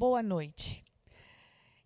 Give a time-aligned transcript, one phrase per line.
[0.00, 0.82] Boa noite.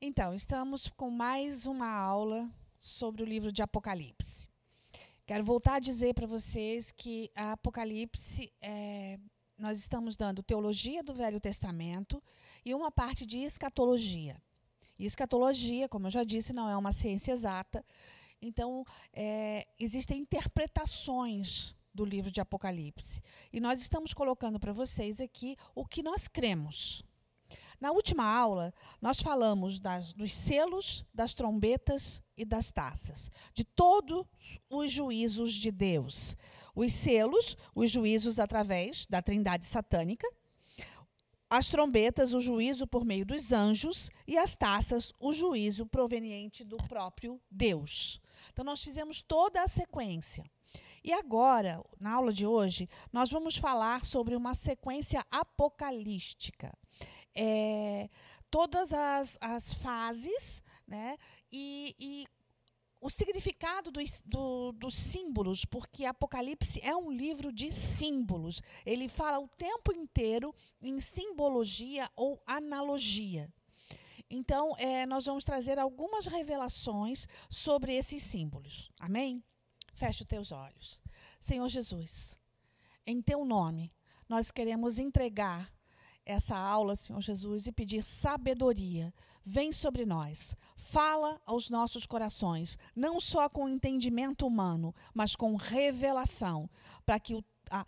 [0.00, 2.48] Então, estamos com mais uma aula
[2.78, 4.48] sobre o livro de Apocalipse.
[5.26, 9.18] Quero voltar a dizer para vocês que a Apocalipse, é,
[9.58, 12.22] nós estamos dando teologia do Velho Testamento
[12.64, 14.40] e uma parte de escatologia.
[14.96, 17.84] E escatologia, como eu já disse, não é uma ciência exata.
[18.40, 23.20] Então, é, existem interpretações do livro de Apocalipse.
[23.52, 27.04] E nós estamos colocando para vocês aqui o que nós cremos.
[27.84, 34.24] Na última aula, nós falamos das, dos selos, das trombetas e das taças, de todos
[34.70, 36.34] os juízos de Deus.
[36.74, 40.26] Os selos, os juízos através da trindade satânica,
[41.50, 46.78] as trombetas, o juízo por meio dos anjos, e as taças, o juízo proveniente do
[46.88, 48.18] próprio Deus.
[48.50, 50.42] Então, nós fizemos toda a sequência.
[51.04, 56.72] E agora, na aula de hoje, nós vamos falar sobre uma sequência apocalística
[57.34, 58.08] é,
[58.50, 61.16] todas as, as fases né,
[61.50, 62.26] e, e
[63.00, 68.62] o significado dos, do, dos símbolos, porque Apocalipse é um livro de símbolos.
[68.86, 73.52] Ele fala o tempo inteiro em simbologia ou analogia.
[74.30, 78.90] Então, é, nós vamos trazer algumas revelações sobre esses símbolos.
[78.98, 79.44] Amém?
[79.92, 81.02] Feche os teus olhos.
[81.38, 82.38] Senhor Jesus,
[83.06, 83.92] em teu nome,
[84.26, 85.73] nós queremos entregar
[86.26, 89.12] essa aula, Senhor Jesus, e pedir sabedoria.
[89.44, 96.68] Vem sobre nós, fala aos nossos corações, não só com entendimento humano, mas com revelação,
[97.04, 97.84] para que o, a,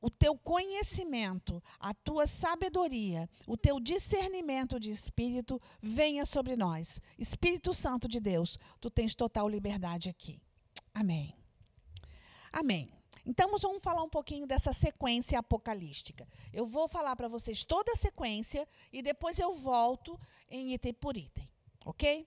[0.00, 7.00] o teu conhecimento, a tua sabedoria, o teu discernimento de espírito venha sobre nós.
[7.18, 10.40] Espírito Santo de Deus, tu tens total liberdade aqui.
[10.94, 11.34] Amém.
[12.50, 13.01] Amém.
[13.24, 16.26] Então, vamos falar um pouquinho dessa sequência apocalística.
[16.52, 20.18] Eu vou falar para vocês toda a sequência e depois eu volto
[20.50, 21.48] em item por item,
[21.84, 22.26] ok?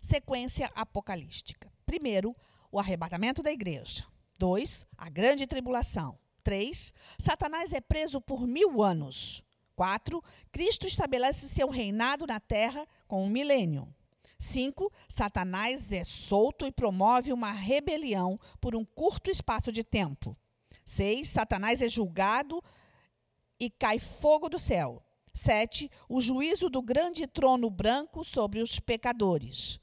[0.00, 1.72] Sequência apocalística.
[1.84, 2.36] Primeiro,
[2.70, 4.06] o arrebatamento da igreja.
[4.38, 6.18] Dois, a grande tribulação.
[6.42, 9.42] Três, Satanás é preso por mil anos.
[9.74, 13.92] Quatro, Cristo estabelece seu reinado na terra com um milênio.
[14.44, 14.92] 5.
[15.08, 20.36] Satanás é solto e promove uma rebelião por um curto espaço de tempo.
[20.84, 21.28] 6.
[21.28, 22.62] Satanás é julgado
[23.58, 25.02] e cai fogo do céu.
[25.32, 25.90] 7.
[26.08, 29.80] O juízo do grande trono branco sobre os pecadores.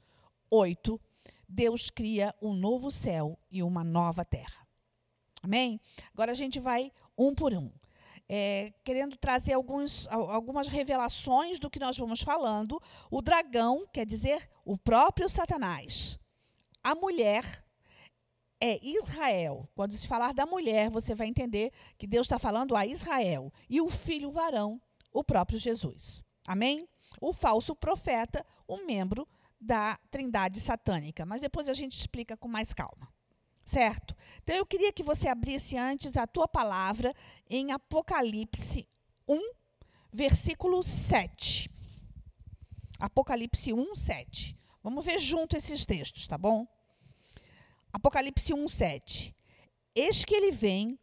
[0.50, 1.00] 8.
[1.48, 4.66] Deus cria um novo céu e uma nova terra.
[5.42, 5.80] Amém?
[6.14, 7.70] Agora a gente vai um por um
[8.34, 12.80] é, querendo trazer alguns, algumas revelações do que nós vamos falando.
[13.10, 16.18] O dragão quer dizer o próprio Satanás.
[16.82, 17.62] A mulher
[18.58, 19.68] é Israel.
[19.74, 23.52] Quando se falar da mulher, você vai entender que Deus está falando a Israel.
[23.68, 24.80] E o filho varão,
[25.12, 26.24] o próprio Jesus.
[26.46, 26.88] Amém?
[27.20, 29.28] O falso profeta, um membro
[29.60, 31.26] da trindade satânica.
[31.26, 33.12] Mas depois a gente explica com mais calma.
[33.64, 34.14] Certo?
[34.42, 37.14] Então eu queria que você abrisse antes a tua palavra
[37.48, 38.88] em Apocalipse
[39.28, 39.38] 1,
[40.12, 41.70] versículo 7.
[42.98, 44.58] Apocalipse 1, 7.
[44.82, 46.66] Vamos ver junto esses textos, tá bom?
[47.92, 49.34] Apocalipse 1, 7.
[49.94, 50.98] Eis que ele vem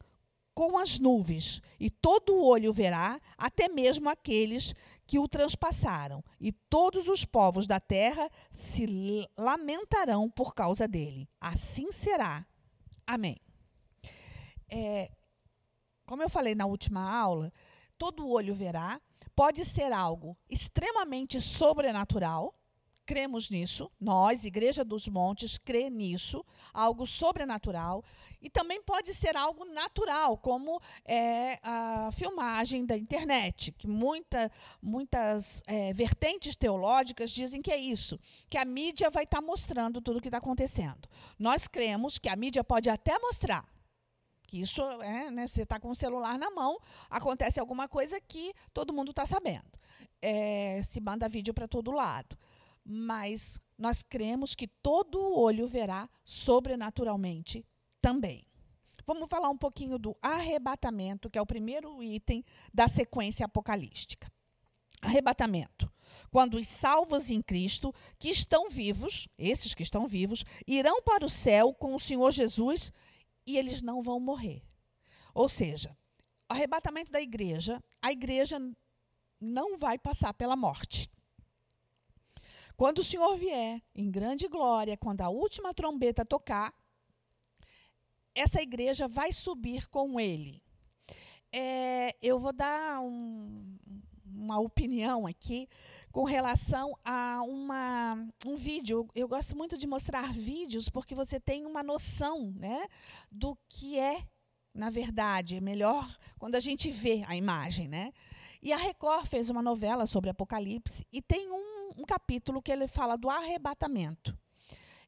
[0.60, 4.76] com as nuvens, e todo o olho verá, até mesmo aqueles
[5.08, 11.30] que o transpassaram, e todos os povos da terra se lamentarão por causa dele.
[11.40, 12.46] Assim será.
[13.08, 13.38] Amém.
[14.70, 15.10] É,
[16.06, 17.54] como eu falei na última aula,
[17.98, 19.00] todo olho verá,
[19.34, 22.54] pode ser algo extremamente sobrenatural,
[23.10, 28.04] cremos nisso, nós, Igreja dos Montes, crê nisso, algo sobrenatural,
[28.40, 35.64] e também pode ser algo natural, como é a filmagem da internet, que muita, muitas
[35.66, 40.20] é, vertentes teológicas dizem que é isso, que a mídia vai estar tá mostrando tudo
[40.20, 41.10] o que está acontecendo.
[41.40, 43.66] Nós cremos que a mídia pode até mostrar,
[44.44, 46.78] que isso é, né, você está com o celular na mão,
[47.10, 49.80] acontece alguma coisa que todo mundo está sabendo.
[50.22, 52.38] É, se manda vídeo para todo lado
[52.92, 57.64] mas nós cremos que todo olho verá sobrenaturalmente
[58.02, 58.44] também.
[59.06, 62.44] Vamos falar um pouquinho do arrebatamento, que é o primeiro item
[62.74, 64.32] da sequência apocalística.
[65.02, 65.92] Arrebatamento.
[66.32, 71.30] Quando os salvos em Cristo, que estão vivos, esses que estão vivos, irão para o
[71.30, 72.92] céu com o Senhor Jesus
[73.46, 74.64] e eles não vão morrer.
[75.34, 75.96] Ou seja,
[76.48, 78.60] arrebatamento da igreja, a igreja
[79.40, 81.10] não vai passar pela morte.
[82.80, 86.74] Quando o Senhor vier em grande glória, quando a última trombeta tocar,
[88.34, 90.64] essa igreja vai subir com ele.
[91.52, 93.78] É, eu vou dar um,
[94.34, 95.68] uma opinião aqui
[96.10, 99.06] com relação a uma, um vídeo.
[99.14, 102.88] Eu gosto muito de mostrar vídeos porque você tem uma noção né,
[103.30, 104.26] do que é,
[104.74, 105.58] na verdade.
[105.58, 107.90] É melhor quando a gente vê a imagem.
[107.90, 108.14] Né?
[108.64, 112.88] E a Record fez uma novela sobre Apocalipse e tem um, um capítulo que ele
[112.88, 114.38] fala do arrebatamento.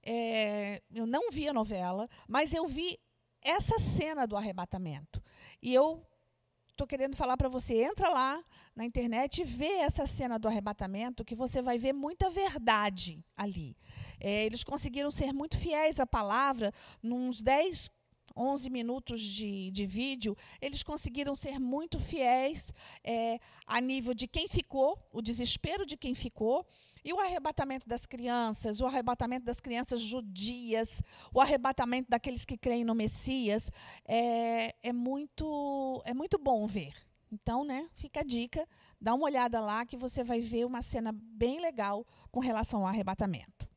[0.03, 2.99] É, eu não vi a novela, mas eu vi
[3.41, 5.21] essa cena do arrebatamento.
[5.61, 6.05] E eu
[6.69, 8.43] estou querendo falar para você, entra lá
[8.75, 13.77] na internet e vê essa cena do arrebatamento, que você vai ver muita verdade ali.
[14.19, 16.71] É, eles conseguiram ser muito fiéis à palavra,
[17.01, 17.91] nos 10,
[18.35, 22.73] 11 minutos de, de vídeo, eles conseguiram ser muito fiéis
[23.03, 26.65] é, a nível de quem ficou, o desespero de quem ficou,
[27.03, 31.01] e o arrebatamento das crianças, o arrebatamento das crianças judias,
[31.33, 33.71] o arrebatamento daqueles que creem no Messias,
[34.05, 36.93] é, é, muito, é muito bom ver.
[37.31, 38.67] Então, né, fica a dica,
[38.99, 42.87] dá uma olhada lá que você vai ver uma cena bem legal com relação ao
[42.87, 43.67] arrebatamento.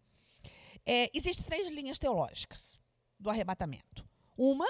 [0.84, 2.78] É, Existem três linhas teológicas
[3.18, 4.04] do arrebatamento.
[4.36, 4.66] Uma,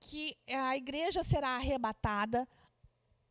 [0.00, 2.48] que a igreja será arrebatada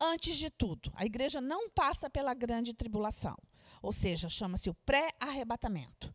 [0.01, 0.91] antes de tudo.
[0.95, 3.37] A igreja não passa pela grande tribulação,
[3.81, 6.13] ou seja, chama-se o pré-arrebatamento.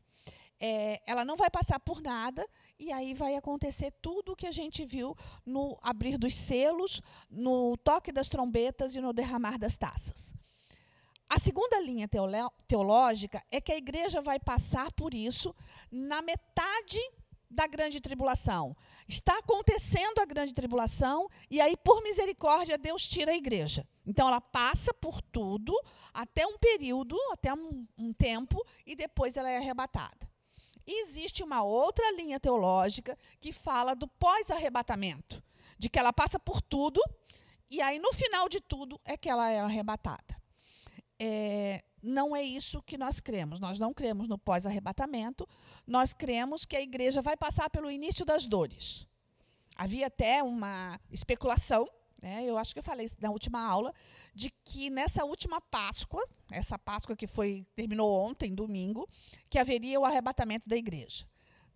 [0.62, 2.46] É, ela não vai passar por nada
[2.78, 5.16] e aí vai acontecer tudo o que a gente viu
[5.46, 7.00] no abrir dos selos,
[7.30, 10.34] no toque das trombetas e no derramar das taças.
[11.30, 12.06] A segunda linha
[12.68, 15.54] teológica é que a igreja vai passar por isso
[15.90, 16.98] na metade
[17.50, 18.76] da grande tribulação.
[19.10, 23.84] Está acontecendo a grande tribulação e aí, por misericórdia, Deus tira a igreja.
[24.06, 25.74] Então, ela passa por tudo
[26.14, 30.30] até um período, até um, um tempo, e depois ela é arrebatada.
[30.86, 35.42] Existe uma outra linha teológica que fala do pós-arrebatamento,
[35.76, 37.00] de que ela passa por tudo
[37.68, 40.40] e aí, no final de tudo, é que ela é arrebatada.
[41.18, 43.60] É, não é isso que nós cremos.
[43.60, 45.48] Nós não cremos no pós-arrebatamento.
[45.86, 49.06] Nós cremos que a igreja vai passar pelo início das dores.
[49.76, 51.88] Havia até uma especulação,
[52.22, 53.94] né, eu acho que eu falei na última aula,
[54.34, 59.08] de que nessa última Páscoa, essa Páscoa que foi terminou ontem, domingo,
[59.48, 61.26] que haveria o arrebatamento da igreja.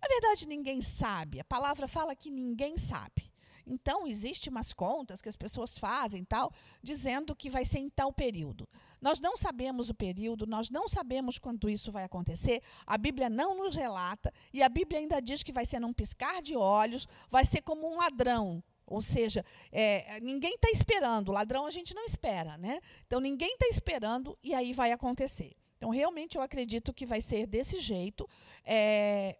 [0.02, 1.40] Na verdade, ninguém sabe.
[1.40, 3.32] A palavra fala que ninguém sabe.
[3.66, 8.12] Então, existem umas contas que as pessoas fazem tal, dizendo que vai ser em tal
[8.12, 8.68] período.
[9.04, 13.54] Nós não sabemos o período, nós não sabemos quando isso vai acontecer, a Bíblia não
[13.54, 17.44] nos relata, e a Bíblia ainda diz que vai ser num piscar de olhos, vai
[17.44, 18.64] ser como um ladrão.
[18.86, 22.80] Ou seja, é, ninguém está esperando, ladrão a gente não espera, né?
[23.06, 25.54] Então ninguém está esperando e aí vai acontecer.
[25.76, 28.26] Então, realmente, eu acredito que vai ser desse jeito,
[28.64, 29.36] é,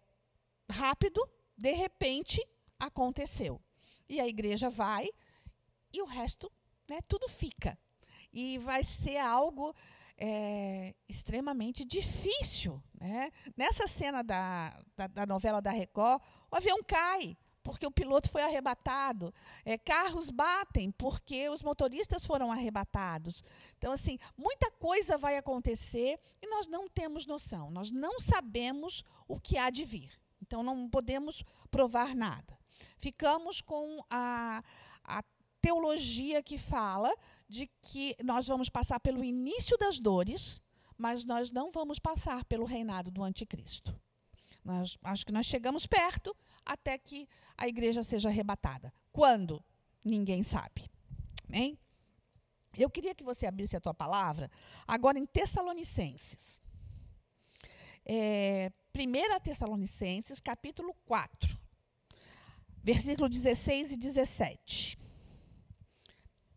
[0.69, 1.27] rápido,
[1.57, 2.39] de repente,
[2.79, 3.59] aconteceu
[4.07, 5.09] e a igreja vai,
[5.91, 6.51] e o resto,
[6.87, 7.75] né, tudo fica.
[8.35, 9.73] E vai ser algo
[10.17, 12.81] é, extremamente difícil.
[12.99, 13.31] Né?
[13.55, 16.21] Nessa cena da, da, da, novela da Record,
[16.51, 19.33] o avião cai, porque o piloto foi arrebatado.
[19.63, 23.43] É, carros batem, porque os motoristas foram arrebatados.
[23.77, 29.39] Então, assim, muita coisa vai acontecer e nós não temos noção, nós não sabemos o
[29.39, 30.11] que há de vir.
[30.41, 32.59] Então, não podemos provar nada.
[32.97, 34.63] Ficamos com a,
[35.03, 35.23] a
[35.65, 37.11] teologia que fala
[37.49, 40.61] de que nós vamos passar pelo início das dores,
[40.95, 43.99] mas nós não vamos passar pelo reinado do anticristo.
[44.63, 48.93] Nós, acho que nós chegamos perto até que a igreja seja arrebatada.
[49.11, 49.63] Quando?
[50.03, 50.87] Ninguém sabe.
[51.47, 51.79] Amém?
[52.77, 54.51] Eu queria que você abrisse a tua palavra
[54.87, 56.61] agora em Tessalonicenses.
[58.05, 61.65] É, 1 Tessalonicenses, capítulo 4
[62.83, 65.04] versículo 16 e 17.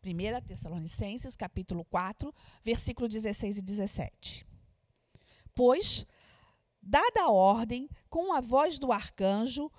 [0.05, 4.47] 1 Tessalonicenses, capítulo 4, versículo 16 e 17.
[5.55, 6.07] Pois,
[6.81, 9.71] dada a ordem, com a voz do arcanjo,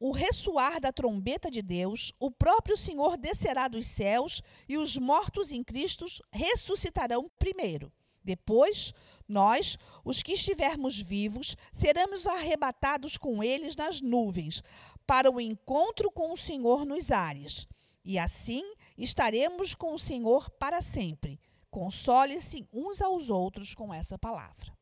[0.00, 5.52] o ressoar da trombeta de Deus, o próprio Senhor descerá dos céus e os mortos
[5.52, 7.92] em Cristo ressuscitarão primeiro.
[8.24, 8.92] Depois,
[9.28, 14.62] nós, os que estivermos vivos, seremos arrebatados com eles nas nuvens,
[15.06, 17.68] para o encontro com o Senhor nos ares.
[18.04, 18.62] E assim
[18.96, 21.40] estaremos com o Senhor para sempre.
[21.70, 24.76] Console-se uns aos outros com essa palavra.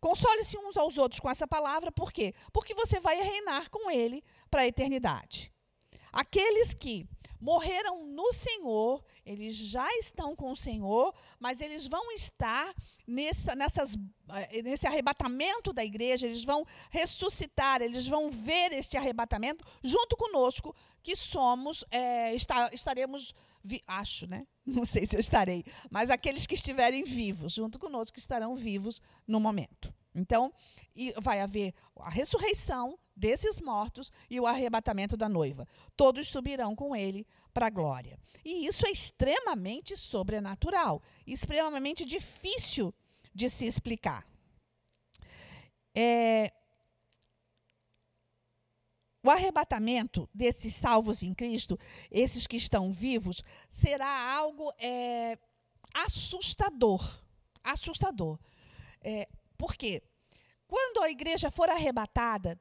[0.00, 2.34] Console-se uns aos outros com essa palavra, por quê?
[2.52, 5.52] Porque você vai reinar com ele para a eternidade.
[6.10, 7.06] Aqueles que
[7.40, 12.74] morreram no Senhor, eles já estão com o Senhor, mas eles vão estar
[13.06, 13.96] nessa, nessas,
[14.28, 20.74] eh, nesse arrebatamento da igreja, eles vão ressuscitar, eles vão ver este arrebatamento junto conosco,
[21.02, 24.46] que somos, é, está, estaremos, vi, acho, né?
[24.66, 29.40] Não sei se eu estarei, mas aqueles que estiverem vivos, junto conosco, estarão vivos no
[29.40, 29.92] momento.
[30.14, 30.52] Então,
[31.18, 35.66] vai haver a ressurreição desses mortos e o arrebatamento da noiva.
[35.96, 38.18] Todos subirão com ele para a glória.
[38.44, 42.94] E isso é extremamente sobrenatural, extremamente difícil
[43.34, 44.26] de se explicar.
[45.94, 46.52] É,
[49.22, 51.78] o arrebatamento desses salvos em Cristo,
[52.10, 55.38] esses que estão vivos, será algo é,
[55.94, 57.22] assustador.
[57.62, 58.38] Assustador.
[59.02, 59.28] É,
[59.60, 60.02] por quê?
[60.66, 62.58] Quando a igreja for arrebatada,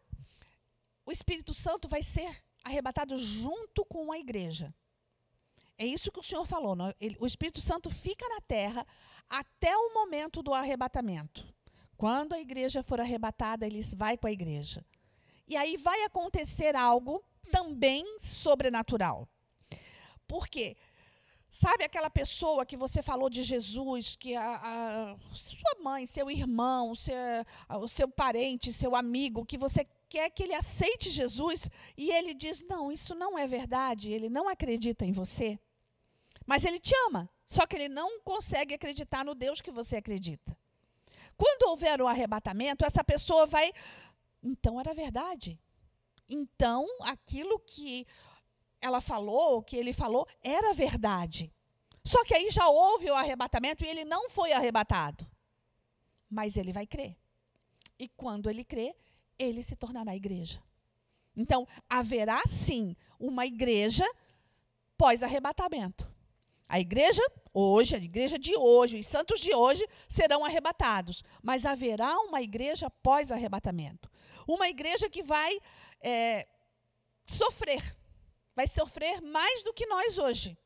[1.05, 4.75] o Espírito Santo vai ser arrebatado junto com a igreja.
[5.77, 6.75] É isso que o Senhor falou.
[7.17, 8.85] O Espírito Santo fica na terra
[9.29, 11.47] até o momento do arrebatamento.
[11.95, 14.85] Quando a igreja for arrebatada, ele vai com a igreja.
[15.47, 19.25] E aí vai acontecer algo também sobrenatural.
[20.27, 20.75] Por quê?
[21.61, 26.95] Sabe aquela pessoa que você falou de Jesus, que a, a sua mãe, seu irmão,
[26.95, 27.13] seu,
[27.81, 32.61] o seu parente, seu amigo, que você quer que ele aceite Jesus e ele diz:
[32.61, 35.59] Não, isso não é verdade, ele não acredita em você.
[36.45, 40.57] Mas ele te ama, só que ele não consegue acreditar no Deus que você acredita.
[41.35, 43.73] Quando houver o arrebatamento, essa pessoa vai.
[44.41, 45.59] Então era verdade.
[46.29, 48.07] Então aquilo que
[48.81, 51.53] ela falou, que ele falou, era verdade.
[52.03, 55.29] Só que aí já houve o arrebatamento e ele não foi arrebatado.
[56.29, 57.17] Mas ele vai crer.
[57.97, 58.95] E quando ele crer,
[59.37, 60.63] ele se tornará igreja.
[61.35, 64.05] Então, haverá sim uma igreja
[64.97, 66.09] pós-arrebatamento.
[66.67, 67.21] A igreja
[67.53, 72.89] hoje, a igreja de hoje, os santos de hoje serão arrebatados, mas haverá uma igreja
[72.89, 74.09] pós-arrebatamento.
[74.47, 75.57] Uma igreja que vai
[76.01, 76.47] é,
[77.25, 77.95] sofrer,
[78.59, 80.57] vai sofrer mais do que nós hoje.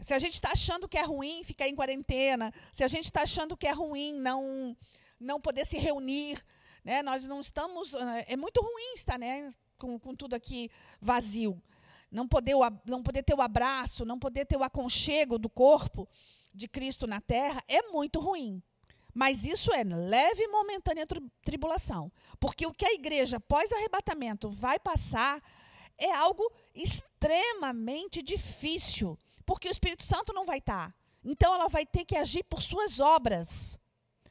[0.00, 3.22] Se a gente está achando que é ruim ficar em quarentena, se a gente está
[3.22, 4.76] achando que é ruim não,
[5.20, 6.44] não poder se reunir,
[6.84, 7.94] né, nós não estamos.
[7.94, 10.68] Eh, é muito ruim estar né, com, com tudo aqui
[11.00, 11.62] vazio.
[12.10, 16.08] Não poder, não poder ter o abraço, não poder ter o aconchego do corpo
[16.52, 18.60] de Cristo na terra é muito ruim.
[19.14, 21.06] Mas isso é leve e momentânea
[21.44, 22.10] tribulação.
[22.40, 25.40] Porque o que a igreja pós-arrebatamento vai passar
[25.98, 30.94] é algo extremamente difícil, porque o Espírito Santo não vai estar.
[31.24, 33.78] Então ela vai ter que agir por suas obras.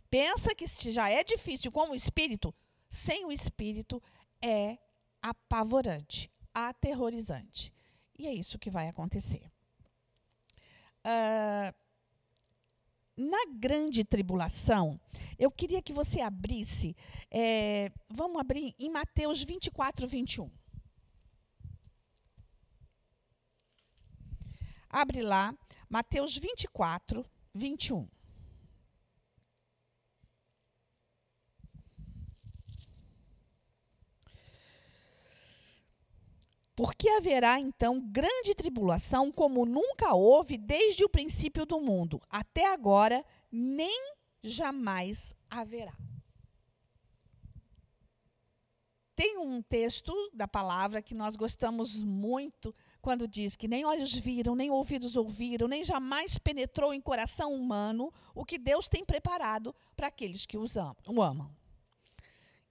[0.10, 2.54] Pensa que se já é difícil com o Espírito,
[2.90, 4.02] sem o Espírito
[4.42, 4.78] é
[5.22, 7.74] apavorante, aterrorizante.
[8.18, 9.52] E é isso que vai acontecer.
[11.06, 11.74] Uh,
[13.16, 15.00] na grande tribulação,
[15.38, 16.96] eu queria que você abrisse,
[17.30, 20.50] é, vamos abrir em Mateus 24, 21.
[24.94, 25.58] Abre lá,
[25.90, 28.08] Mateus 24, 21.
[36.76, 43.26] Porque haverá então grande tribulação, como nunca houve desde o princípio do mundo, até agora,
[43.52, 45.98] nem jamais haverá.
[49.16, 54.56] Tem um texto da palavra que nós gostamos muito quando diz que nem olhos viram,
[54.56, 60.08] nem ouvidos ouviram, nem jamais penetrou em coração humano o que Deus tem preparado para
[60.08, 60.76] aqueles que os
[61.08, 61.54] o amam.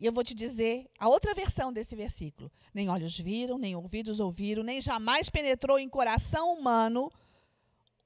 [0.01, 4.21] E eu vou te dizer a outra versão desse versículo: nem olhos viram, nem ouvidos
[4.21, 7.12] ouviram, nem jamais penetrou em coração humano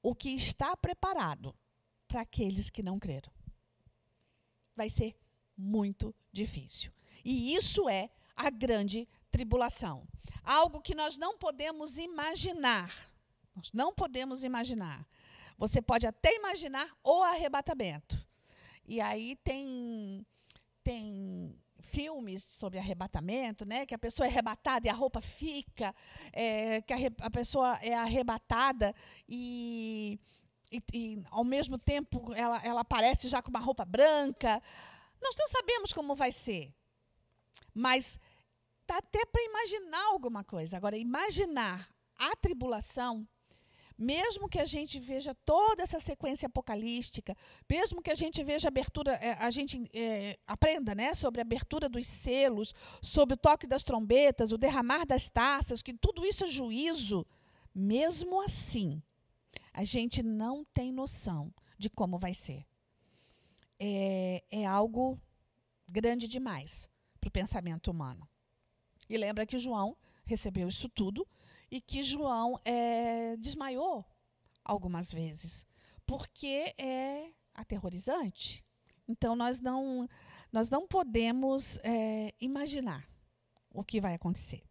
[0.03, 1.55] o que está preparado
[2.09, 3.31] para aqueles que não creram.
[4.75, 5.15] Vai ser
[5.57, 6.91] muito difícil.
[7.23, 10.07] E isso é a grande tribulação
[10.47, 12.89] algo que nós não podemos imaginar.
[13.53, 15.05] Nós não podemos imaginar.
[15.57, 18.15] Você pode até imaginar o arrebatamento.
[18.85, 20.25] E aí tem
[20.83, 23.85] tem filmes sobre arrebatamento, né?
[23.85, 25.93] Que a pessoa é arrebatada e a roupa fica,
[26.31, 28.95] é, que a, a, pessoa é arrebatada
[29.27, 30.17] e,
[30.71, 34.61] e, e, ao mesmo tempo ela, ela aparece já com uma roupa branca.
[35.21, 36.73] Nós não sabemos como vai ser,
[37.73, 38.17] mas
[38.87, 40.77] Dá até para imaginar alguma coisa.
[40.77, 43.27] Agora, imaginar a tribulação,
[43.97, 47.35] mesmo que a gente veja toda essa sequência apocalística,
[47.69, 51.43] mesmo que a gente veja a abertura, é, a gente é, aprenda né, sobre a
[51.43, 56.45] abertura dos selos, sobre o toque das trombetas, o derramar das taças, que tudo isso
[56.45, 57.25] é juízo,
[57.73, 59.01] mesmo assim,
[59.73, 62.65] a gente não tem noção de como vai ser.
[63.79, 65.19] É, é algo
[65.87, 66.89] grande demais
[67.19, 68.27] para o pensamento humano.
[69.09, 69.95] E lembra que João
[70.25, 71.27] recebeu isso tudo
[71.71, 74.05] e que João é, desmaiou
[74.63, 75.65] algumas vezes,
[76.05, 78.63] porque é aterrorizante.
[79.07, 80.07] Então nós não
[80.51, 83.07] nós não podemos é, imaginar
[83.69, 84.63] o que vai acontecer.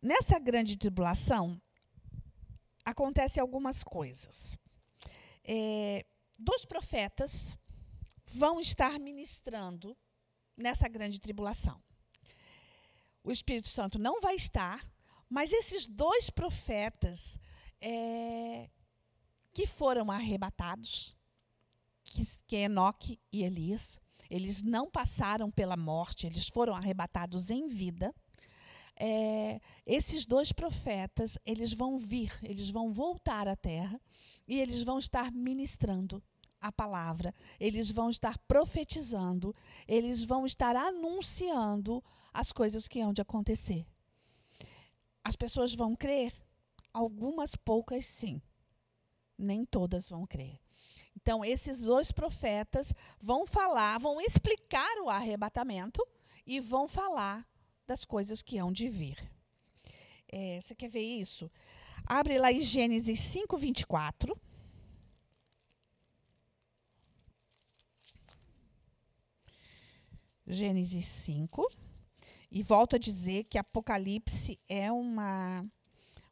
[0.00, 1.60] Nessa grande tribulação
[2.84, 4.56] acontecem algumas coisas.
[5.44, 6.06] É,
[6.38, 7.58] dois profetas
[8.26, 9.96] vão estar ministrando
[10.56, 11.82] nessa grande tribulação.
[13.22, 14.84] O Espírito Santo não vai estar,
[15.28, 17.38] mas esses dois profetas
[17.80, 18.70] é,
[19.52, 21.16] que foram arrebatados,
[22.04, 27.66] que, que é Enoque e Elias, eles não passaram pela morte, eles foram arrebatados em
[27.66, 28.14] vida.
[29.00, 34.00] É, esses dois profetas, eles vão vir, eles vão voltar à terra
[34.46, 36.22] e eles vão estar ministrando
[36.60, 39.54] a palavra, eles vão estar profetizando,
[39.86, 43.86] eles vão estar anunciando as coisas que hão de acontecer.
[45.22, 46.32] As pessoas vão crer?
[46.92, 48.40] Algumas poucas sim.
[49.36, 50.58] Nem todas vão crer.
[51.14, 56.06] Então, esses dois profetas vão falar, vão explicar o arrebatamento
[56.46, 57.46] e vão falar
[57.86, 59.30] das coisas que hão de vir.
[60.30, 61.50] É, você quer ver isso?
[62.06, 64.38] Abre lá em Gênesis 5, 24.
[70.48, 71.70] Gênesis 5.
[72.50, 75.64] E volto a dizer que Apocalipse é uma,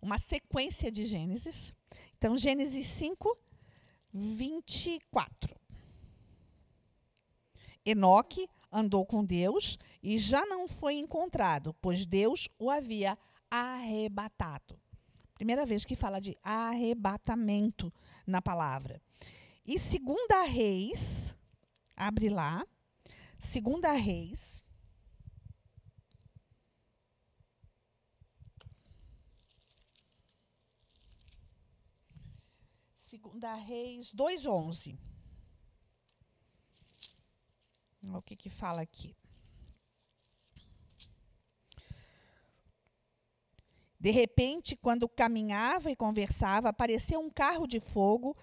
[0.01, 1.75] uma sequência de Gênesis.
[2.17, 3.39] Então, Gênesis 5,
[4.13, 5.55] 24.
[7.85, 13.17] Enoque andou com Deus e já não foi encontrado, pois Deus o havia
[13.51, 14.81] arrebatado.
[15.35, 17.93] Primeira vez que fala de arrebatamento
[18.27, 19.01] na palavra.
[19.67, 21.37] E segunda Reis,
[21.95, 22.67] abre lá,
[23.39, 24.63] segunda Reis,
[32.95, 34.99] Segunda Reis 2:11.
[38.03, 39.17] O que que fala aqui?
[43.99, 48.37] De repente, quando caminhava e conversava, apareceu um carro de fogo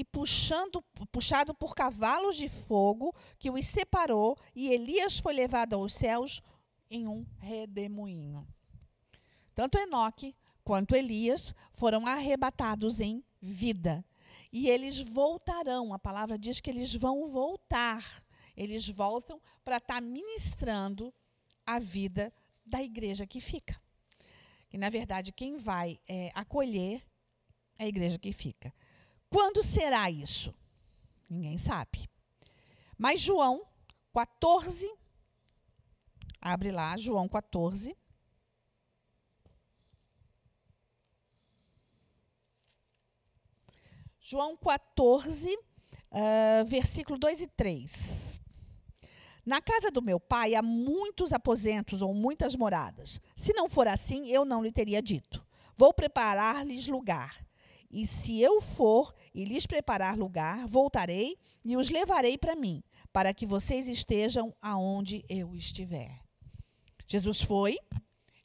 [0.00, 0.82] e puxando,
[1.12, 6.40] puxado por cavalos de fogo que os separou, e Elias foi levado aos céus
[6.90, 8.48] em um redemoinho.
[9.54, 10.34] Tanto Enoque
[10.64, 14.02] quanto Elias foram arrebatados em vida.
[14.50, 18.24] E eles voltarão, a palavra diz que eles vão voltar.
[18.56, 21.12] Eles voltam para estar tá ministrando
[21.66, 22.32] a vida
[22.64, 23.78] da igreja que fica.
[24.72, 27.04] E, na verdade, quem vai é, acolher
[27.78, 28.72] é a igreja que fica.
[29.30, 30.52] Quando será isso?
[31.30, 32.10] Ninguém sabe.
[32.98, 33.64] Mas João
[34.12, 34.92] 14,
[36.40, 37.96] abre lá, João 14.
[44.18, 48.40] João 14, uh, versículo 2 e 3.
[49.46, 53.20] Na casa do meu pai há muitos aposentos ou muitas moradas.
[53.34, 55.44] Se não for assim, eu não lhe teria dito.
[55.76, 57.44] Vou preparar-lhes lugar.
[57.90, 63.34] E se eu for e lhes preparar lugar, voltarei e os levarei para mim, para
[63.34, 66.20] que vocês estejam aonde eu estiver.
[67.06, 67.76] Jesus foi,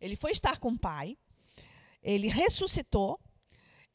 [0.01, 1.15] ele foi estar com o Pai,
[2.01, 3.19] ele ressuscitou,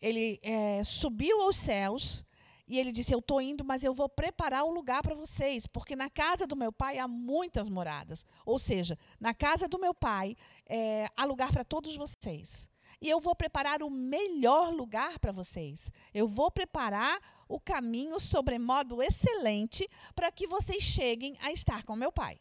[0.00, 2.24] ele é, subiu aos céus
[2.70, 5.96] e ele disse: Eu estou indo, mas eu vou preparar o lugar para vocês, porque
[5.96, 8.24] na casa do meu pai há muitas moradas.
[8.46, 10.36] Ou seja, na casa do meu pai
[10.66, 12.69] é, há lugar para todos vocês.
[13.00, 15.90] E eu vou preparar o melhor lugar para vocês.
[16.12, 22.12] Eu vou preparar o caminho sobremodo excelente para que vocês cheguem a estar com meu
[22.12, 22.38] pai.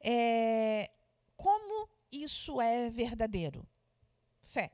[0.00, 0.90] É,
[1.36, 3.66] como isso é verdadeiro?
[4.42, 4.72] Fé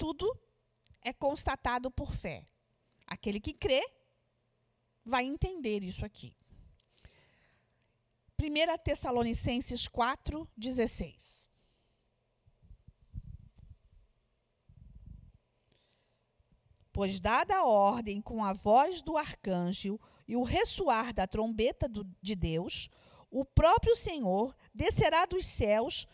[0.00, 0.34] tudo
[1.02, 2.46] é constatado por fé.
[3.06, 3.86] Aquele que crê
[5.04, 6.34] vai entender isso aqui.
[8.42, 11.39] 1 Tessalonicenses 4, 16.
[16.92, 22.04] Pois, dada a ordem com a voz do arcanjo e o ressoar da trombeta do,
[22.20, 22.88] de Deus,
[23.30, 26.06] o próprio Senhor descerá dos céus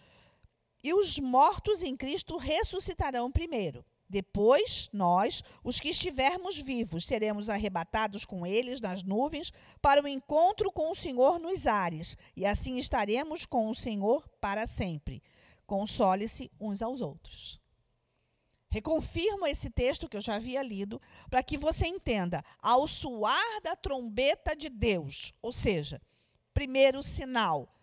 [0.83, 3.85] e os mortos em Cristo ressuscitarão primeiro.
[4.09, 10.71] Depois, nós, os que estivermos vivos, seremos arrebatados com eles nas nuvens para o encontro
[10.71, 15.23] com o Senhor nos ares, e assim estaremos com o Senhor para sempre.
[15.67, 17.61] console-se uns aos outros.
[18.77, 22.45] Reconfirmo esse texto que eu já havia lido, para que você entenda.
[22.61, 25.99] Ao soar da trombeta de Deus, ou seja,
[26.53, 27.75] primeiro sinal,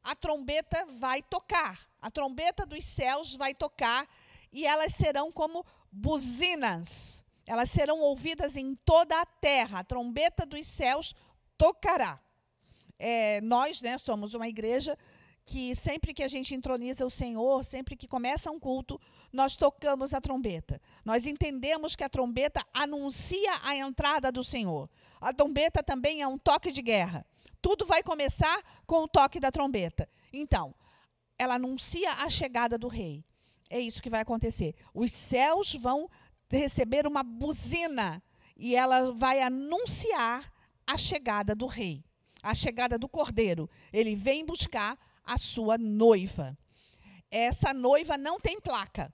[0.00, 4.08] a trombeta vai tocar, a trombeta dos céus vai tocar
[4.52, 7.20] e elas serão como buzinas.
[7.44, 9.80] Elas serão ouvidas em toda a terra.
[9.80, 11.16] A trombeta dos céus
[11.56, 12.20] tocará.
[12.96, 14.96] É, nós, né, somos uma igreja
[15.48, 19.00] que sempre que a gente entroniza o Senhor, sempre que começa um culto,
[19.32, 20.78] nós tocamos a trombeta.
[21.02, 24.90] Nós entendemos que a trombeta anuncia a entrada do Senhor.
[25.18, 27.24] A trombeta também é um toque de guerra.
[27.62, 30.06] Tudo vai começar com o toque da trombeta.
[30.30, 30.74] Então,
[31.38, 33.24] ela anuncia a chegada do rei.
[33.70, 34.74] É isso que vai acontecer.
[34.92, 36.10] Os céus vão
[36.50, 38.22] receber uma buzina
[38.54, 40.52] e ela vai anunciar
[40.86, 42.04] a chegada do rei,
[42.42, 43.68] a chegada do cordeiro.
[43.90, 46.56] Ele vem buscar a sua noiva.
[47.30, 49.12] Essa noiva não tem placa.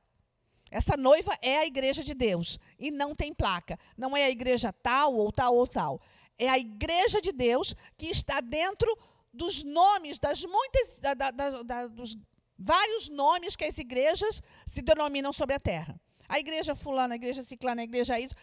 [0.70, 3.79] Essa noiva é a igreja de Deus e não tem placa.
[3.96, 6.00] Não é a igreja tal ou tal ou tal.
[6.38, 8.96] É a igreja de Deus que está dentro
[9.33, 12.16] dos nomes, das muitas, da, da, da, dos
[12.57, 16.00] vários nomes que as igrejas se denominam sobre a terra.
[16.29, 18.35] A igreja fulana, a igreja ciclana, a igreja isso.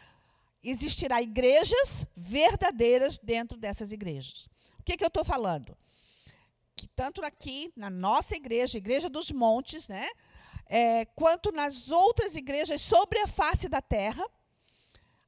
[0.64, 4.48] Existirá igrejas verdadeiras dentro dessas igrejas.
[4.80, 5.76] O que, que eu estou falando?
[6.96, 10.08] Tanto aqui na nossa igreja, Igreja dos Montes, né,
[10.66, 14.26] é, quanto nas outras igrejas sobre a face da terra,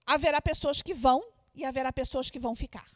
[0.06, 2.90] haverá pessoas que vão e haverá pessoas que vão ficar.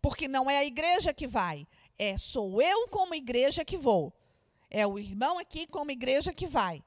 [0.00, 1.66] Porque não é a igreja que vai,
[1.98, 4.12] é sou eu como igreja que vou.
[4.70, 6.84] É o irmão aqui como igreja que vai.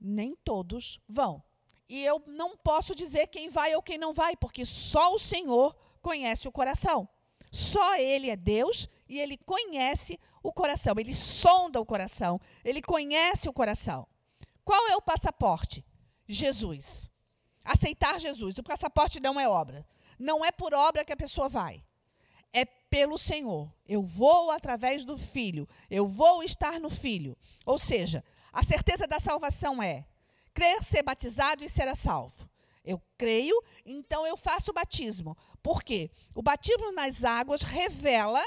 [0.00, 1.42] Nem todos vão.
[1.88, 5.76] E eu não posso dizer quem vai ou quem não vai, porque só o Senhor
[6.00, 7.08] conhece o coração.
[7.50, 13.48] Só Ele é Deus e Ele conhece o coração, Ele sonda o coração, Ele conhece
[13.48, 14.06] o coração.
[14.64, 15.84] Qual é o passaporte?
[16.26, 17.10] Jesus.
[17.64, 18.58] Aceitar Jesus.
[18.58, 19.86] O passaporte não é obra.
[20.18, 21.82] Não é por obra que a pessoa vai.
[22.52, 23.72] É pelo Senhor.
[23.86, 25.68] Eu vou através do Filho.
[25.90, 27.36] Eu vou estar no Filho.
[27.64, 30.04] Ou seja, a certeza da salvação é
[30.52, 32.48] crer, ser batizado e ser salvo.
[32.90, 33.54] Eu creio,
[33.86, 35.36] então eu faço o batismo.
[35.62, 36.10] Por quê?
[36.34, 38.42] O batismo nas águas revela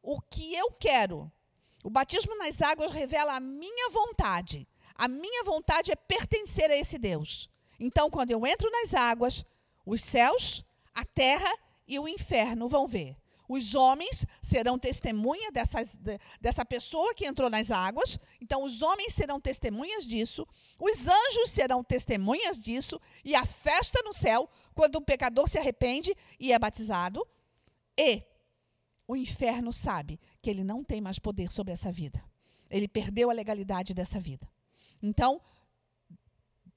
[0.00, 1.30] o que eu quero.
[1.82, 4.68] O batismo nas águas revela a minha vontade.
[4.94, 7.50] A minha vontade é pertencer a esse Deus.
[7.80, 9.44] Então, quando eu entro nas águas,
[9.84, 11.52] os céus, a terra
[11.84, 13.16] e o inferno vão ver.
[13.52, 15.98] Os homens serão testemunha dessas,
[16.40, 18.16] dessa pessoa que entrou nas águas.
[18.40, 20.46] Então, os homens serão testemunhas disso.
[20.78, 23.00] Os anjos serão testemunhas disso.
[23.24, 27.26] E a festa no céu, quando um pecador se arrepende e é batizado.
[27.98, 28.22] E
[29.08, 32.22] o inferno sabe que ele não tem mais poder sobre essa vida.
[32.70, 34.48] Ele perdeu a legalidade dessa vida.
[35.02, 35.42] Então,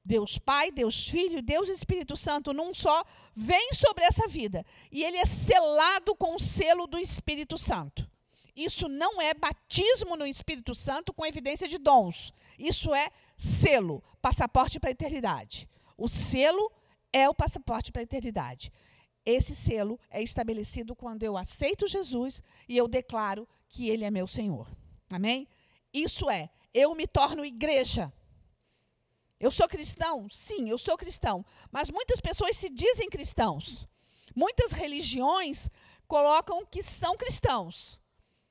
[0.06, 4.66] Deus Pai, Deus Filho, Deus Espírito Santo num só, vem sobre essa vida.
[4.92, 8.10] E ele é selado com o selo do Espírito Santo.
[8.56, 12.34] Isso não é batismo no Espírito Santo com evidência de dons.
[12.60, 15.68] Isso é selo, passaporte para a eternidade.
[15.98, 16.72] O selo
[17.12, 18.72] é o passaporte para a eternidade.
[19.26, 24.28] Esse selo é estabelecido quando eu aceito Jesus e eu declaro que ele é meu
[24.28, 24.68] Senhor.
[25.12, 25.48] Amém?
[25.94, 28.12] Isso é, eu me torno igreja.
[29.44, 30.30] Eu sou cristão?
[30.32, 31.46] Sim, eu sou cristão.
[31.70, 33.86] Mas muitas pessoas se dizem cristãos.
[34.34, 35.70] Muitas religiões
[36.08, 38.00] colocam que são cristãos.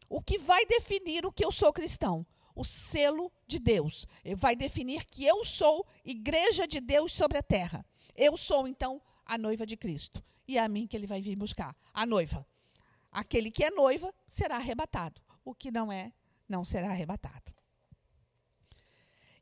[0.07, 2.27] O que vai definir o que eu sou cristão?
[2.55, 4.07] O selo de Deus.
[4.37, 7.87] Vai definir que eu sou igreja de Deus sobre a terra.
[8.15, 10.23] Eu sou, então, a noiva de Cristo.
[10.47, 11.75] E é a mim que ele vai vir buscar.
[11.95, 12.47] A noiva.
[13.11, 15.23] Aquele que é noiva será arrebatado.
[15.43, 16.13] O que não é,
[16.47, 17.51] não será arrebatado.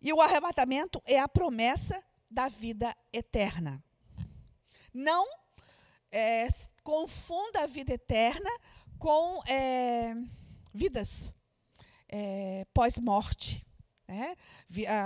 [0.00, 3.82] E o arrebatamento é a promessa da vida eterna.
[4.92, 5.26] Não
[6.10, 6.48] é,
[6.82, 8.50] confunda a vida eterna
[8.98, 10.14] com é,
[10.72, 11.32] vidas
[12.08, 13.66] é, pós-morte.
[14.06, 14.34] Né?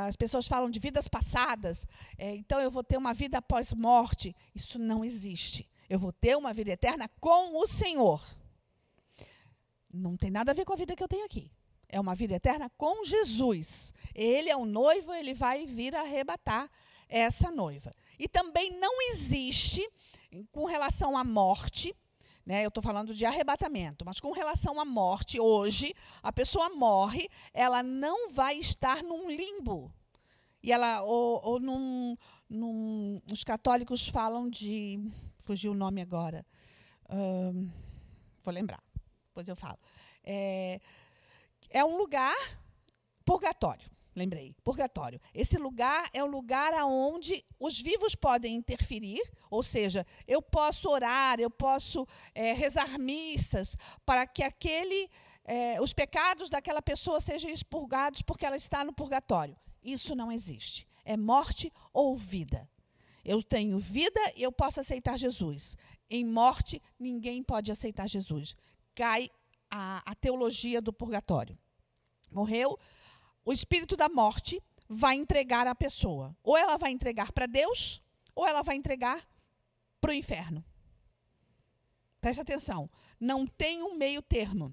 [0.07, 4.35] As pessoas falam de vidas passadas, é, então eu vou ter uma vida pós-morte.
[4.55, 5.69] Isso não existe.
[5.89, 8.23] Eu vou ter uma vida eterna com o Senhor.
[9.93, 11.53] Não tem nada a ver com a vida que eu tenho aqui.
[11.95, 13.95] É uma vida eterna com Jesus.
[14.13, 16.69] Ele é o noivo, ele vai vir arrebatar
[17.09, 17.93] essa noiva.
[18.19, 19.89] E também não existe,
[20.51, 21.95] com relação à morte,
[22.45, 27.29] né, eu estou falando de arrebatamento, mas com relação à morte, hoje, a pessoa morre,
[27.53, 29.95] ela não vai estar num limbo.
[30.65, 32.17] E ela, ou, ou num,
[32.51, 34.99] num, os católicos falam de.
[35.39, 36.45] Fugiu o nome agora.
[38.43, 38.83] vou lembrar,
[39.29, 39.79] depois eu falo.
[40.25, 40.81] É,
[41.71, 42.35] é um lugar
[43.25, 43.91] Purgatório.
[44.15, 45.21] Lembrei, purgatório.
[45.35, 51.41] Esse lugar é o lugar aonde os vivos podem interferir, ou seja, eu posso orar,
[51.41, 55.11] eu posso é, rezar missas para que aquele,
[55.45, 59.57] é, os pecados daquela pessoa sejam expurgados porque ela está no purgatório.
[59.83, 60.87] Isso não existe.
[61.05, 62.71] É morte ou vida.
[63.25, 65.77] Eu tenho vida e eu posso aceitar Jesus.
[66.09, 68.55] Em morte, ninguém pode aceitar Jesus.
[68.95, 69.29] Cai
[69.77, 71.59] a, a teologia do purgatório.
[72.31, 72.79] Morreu,
[73.45, 76.37] o espírito da morte vai entregar a pessoa.
[76.45, 78.01] Ou ela vai entregar para Deus,
[78.37, 79.29] ou ela vai entregar
[80.01, 80.65] para o inferno.
[82.21, 82.89] Preste atenção.
[83.19, 84.73] Não tem um meio termo.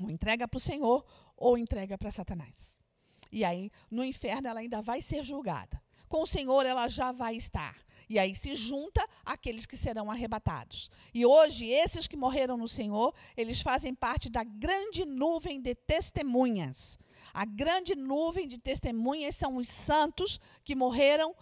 [0.00, 1.04] Ou entrega para o Senhor,
[1.36, 2.76] ou entrega para Satanás.
[3.32, 5.82] E aí, no inferno, ela ainda vai ser julgada.
[6.08, 7.76] Com o Senhor, ela já vai estar.
[8.12, 10.90] E aí se junta aqueles que serão arrebatados.
[11.12, 16.98] E hoje, esses que morreram no Senhor, eles fazem parte da grande nuvem de testemunhas
[17.32, 21.34] a grande nuvem de testemunhas são os santos que morreram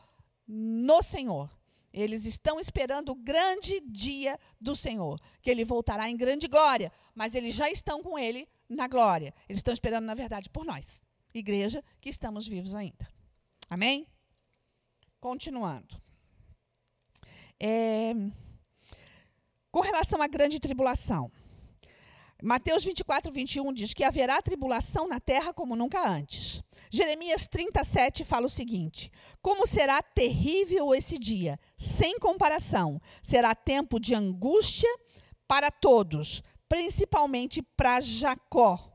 [0.46, 1.50] no Senhor.
[1.92, 7.34] Eles estão esperando o grande dia do Senhor, que ele voltará em grande glória, mas
[7.34, 9.34] eles já estão com ele na glória.
[9.48, 11.00] Eles estão esperando, na verdade, por nós,
[11.34, 13.08] igreja, que estamos vivos ainda.
[13.68, 14.06] Amém?
[15.18, 16.00] Continuando.
[17.62, 18.14] É,
[19.70, 21.30] com relação à grande tribulação,
[22.42, 26.62] Mateus 24, 21 diz que haverá tribulação na terra como nunca antes.
[26.90, 32.98] Jeremias 37 fala o seguinte: Como será terrível esse dia, sem comparação.
[33.22, 34.88] Será tempo de angústia
[35.46, 38.89] para todos, principalmente para Jacó.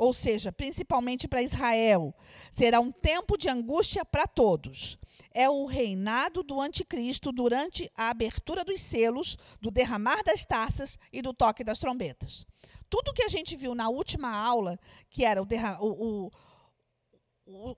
[0.00, 2.14] Ou seja, principalmente para Israel.
[2.50, 4.98] Será um tempo de angústia para todos
[5.32, 11.22] é o reinado do anticristo durante a abertura dos selos, do derramar das taças e
[11.22, 12.46] do toque das trombetas.
[12.88, 14.78] Tudo que a gente viu na última aula,
[15.10, 15.46] que era o,
[15.80, 16.30] o,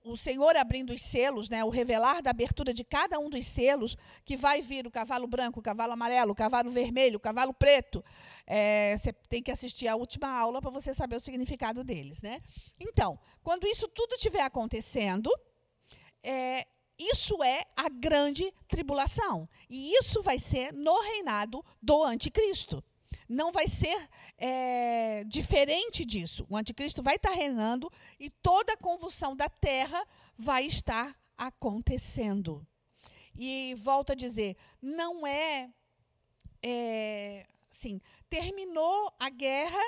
[0.03, 3.97] o, Senhor abrindo os selos, né, o revelar da abertura de cada um dos selos,
[4.23, 8.03] que vai vir o cavalo branco, o cavalo amarelo, o cavalo vermelho, o cavalo preto.
[8.45, 12.21] É, você tem que assistir a última aula para você saber o significado deles.
[12.21, 12.41] Né?
[12.79, 15.29] Então, quando isso tudo estiver acontecendo,
[16.21, 19.49] é, isso é a grande tribulação.
[19.69, 22.83] E isso vai ser no reinado do anticristo.
[23.27, 26.45] Não vai ser é, diferente disso.
[26.49, 30.05] O anticristo vai estar reinando e toda a convulsão da terra
[30.37, 32.65] vai estar acontecendo.
[33.35, 35.69] E volto a dizer, não é,
[36.61, 37.99] é assim,
[38.29, 39.83] terminou a guerra,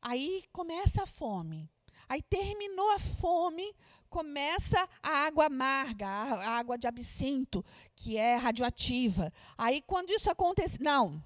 [0.00, 1.68] aí começa a fome.
[2.08, 3.74] Aí terminou a fome,
[4.08, 7.64] começa a água amarga, a água de absinto,
[7.96, 9.32] que é radioativa.
[9.58, 10.80] Aí, quando isso acontece.
[10.80, 11.22] Não,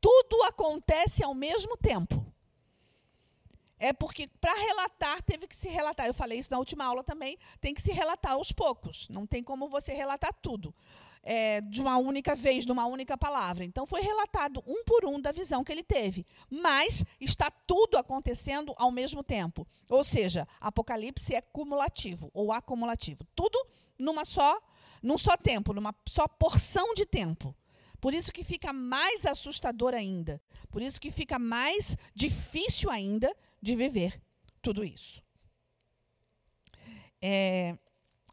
[0.00, 2.24] tudo acontece ao mesmo tempo.
[3.78, 6.06] É porque, para relatar, teve que se relatar.
[6.06, 7.38] Eu falei isso na última aula também.
[7.60, 9.08] Tem que se relatar aos poucos.
[9.08, 10.74] Não tem como você relatar tudo
[11.22, 13.64] é, de uma única vez, de uma única palavra.
[13.64, 16.26] Então, foi relatado um por um da visão que ele teve.
[16.50, 19.66] Mas está tudo acontecendo ao mesmo tempo.
[19.88, 23.24] Ou seja, Apocalipse é cumulativo ou acumulativo.
[23.36, 23.64] Tudo
[23.96, 24.60] numa só,
[25.00, 27.54] num só tempo, numa só porção de tempo.
[28.00, 30.40] Por isso que fica mais assustador ainda.
[30.70, 34.20] Por isso que fica mais difícil ainda de viver
[34.62, 35.22] tudo isso.
[37.20, 37.76] É,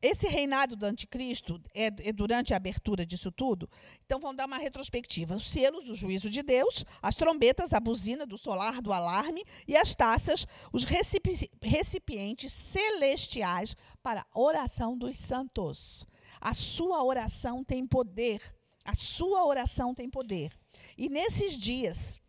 [0.01, 3.67] esse reinado do anticristo é, é, durante a abertura disso tudo.
[4.05, 5.35] Então vamos dar uma retrospectiva.
[5.35, 9.75] Os selos, o juízo de Deus, as trombetas, a buzina do solar, do alarme e
[9.75, 16.05] as taças, os recipi recipientes celestiais para a oração dos santos.
[16.39, 18.39] A sua oração tem poder.
[18.85, 20.53] A sua oração tem poder.
[20.97, 22.21] E nesses dias,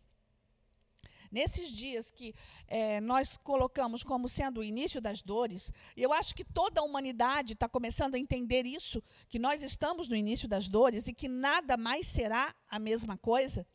[1.31, 2.33] Nesses dias que
[2.67, 7.53] é, nós colocamos como sendo o início das dores, eu acho que toda a humanidade
[7.53, 11.75] está começando a entender isso, que nós estamos no início das dores e que nada
[11.77, 13.67] mais será a mesma coisa.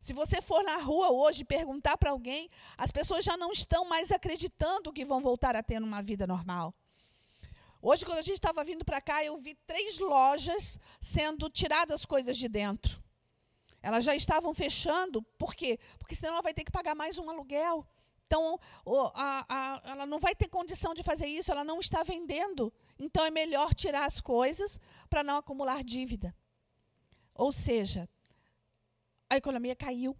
[0.00, 4.12] Se você for na rua hoje perguntar para alguém, as pessoas já não estão mais
[4.12, 6.74] acreditando que vão voltar a ter uma vida normal.
[7.80, 12.36] Hoje, quando a gente estava vindo para cá, eu vi três lojas sendo tiradas coisas
[12.36, 13.02] de dentro.
[13.80, 15.78] Elas já estavam fechando, por quê?
[15.98, 17.86] Porque senão ela vai ter que pagar mais um aluguel.
[18.26, 18.58] Então,
[19.14, 22.72] a, a, ela não vai ter condição de fazer isso, ela não está vendendo.
[22.98, 26.34] Então, é melhor tirar as coisas para não acumular dívida.
[27.32, 28.08] Ou seja,
[29.30, 30.16] a economia caiu.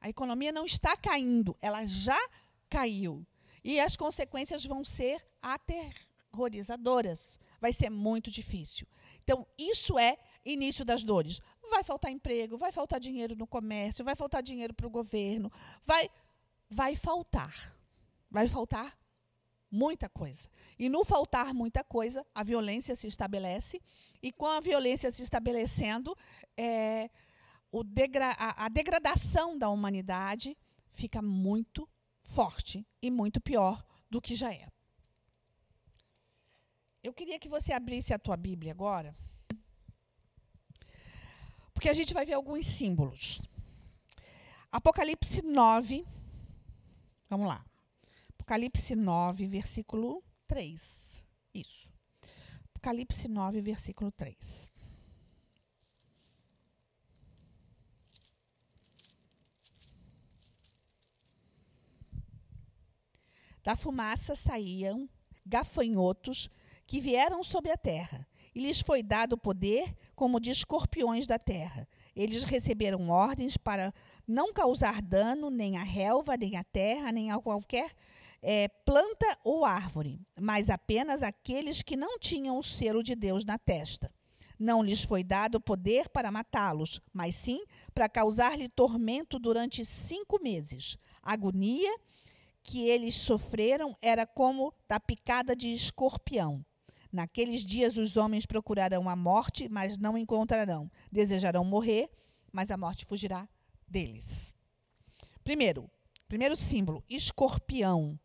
[0.00, 2.18] A economia não está caindo, ela já
[2.70, 3.26] caiu.
[3.62, 5.24] E as consequências vão ser
[6.36, 7.38] aterrorizadoras.
[7.60, 8.86] Vai ser muito difícil.
[9.22, 11.40] Então, isso é início das dores.
[11.70, 15.50] Vai faltar emprego, vai faltar dinheiro no comércio, vai faltar dinheiro para o governo,
[15.84, 16.10] vai,
[16.68, 17.74] vai faltar.
[18.30, 18.96] Vai faltar
[19.70, 20.48] muita coisa.
[20.78, 23.80] E no faltar muita coisa, a violência se estabelece,
[24.22, 26.16] e com a violência se estabelecendo,
[26.56, 27.10] é,
[27.84, 30.56] degra a, a degradação da humanidade
[30.92, 31.88] fica muito
[32.22, 34.68] forte e muito pior do que já é.
[37.06, 39.14] Eu queria que você abrisse a tua Bíblia agora,
[41.72, 43.40] porque a gente vai ver alguns símbolos.
[44.72, 46.04] Apocalipse 9,
[47.30, 47.64] vamos lá.
[48.30, 51.22] Apocalipse 9, versículo 3.
[51.54, 51.92] Isso.
[52.74, 54.68] Apocalipse 9, versículo 3.
[63.62, 65.08] Da fumaça saíam
[65.46, 66.50] gafanhotos
[66.86, 71.86] que vieram sobre a terra, e lhes foi dado poder como de escorpiões da terra.
[72.14, 73.92] Eles receberam ordens para
[74.26, 77.92] não causar dano nem à relva, nem à terra, nem a qualquer
[78.42, 83.58] é, planta ou árvore, mas apenas aqueles que não tinham o selo de Deus na
[83.58, 84.10] testa.
[84.58, 87.62] Não lhes foi dado poder para matá-los, mas sim
[87.94, 90.96] para causar-lhe tormento durante cinco meses.
[91.22, 91.94] agonia
[92.62, 96.64] que eles sofreram era como da picada de escorpião.
[97.12, 100.90] Naqueles dias os homens procurarão a morte, mas não encontrarão.
[101.10, 102.10] Desejarão morrer,
[102.52, 103.48] mas a morte fugirá
[103.86, 104.54] deles.
[105.44, 105.90] Primeiro,
[106.28, 108.18] primeiro símbolo, escorpião.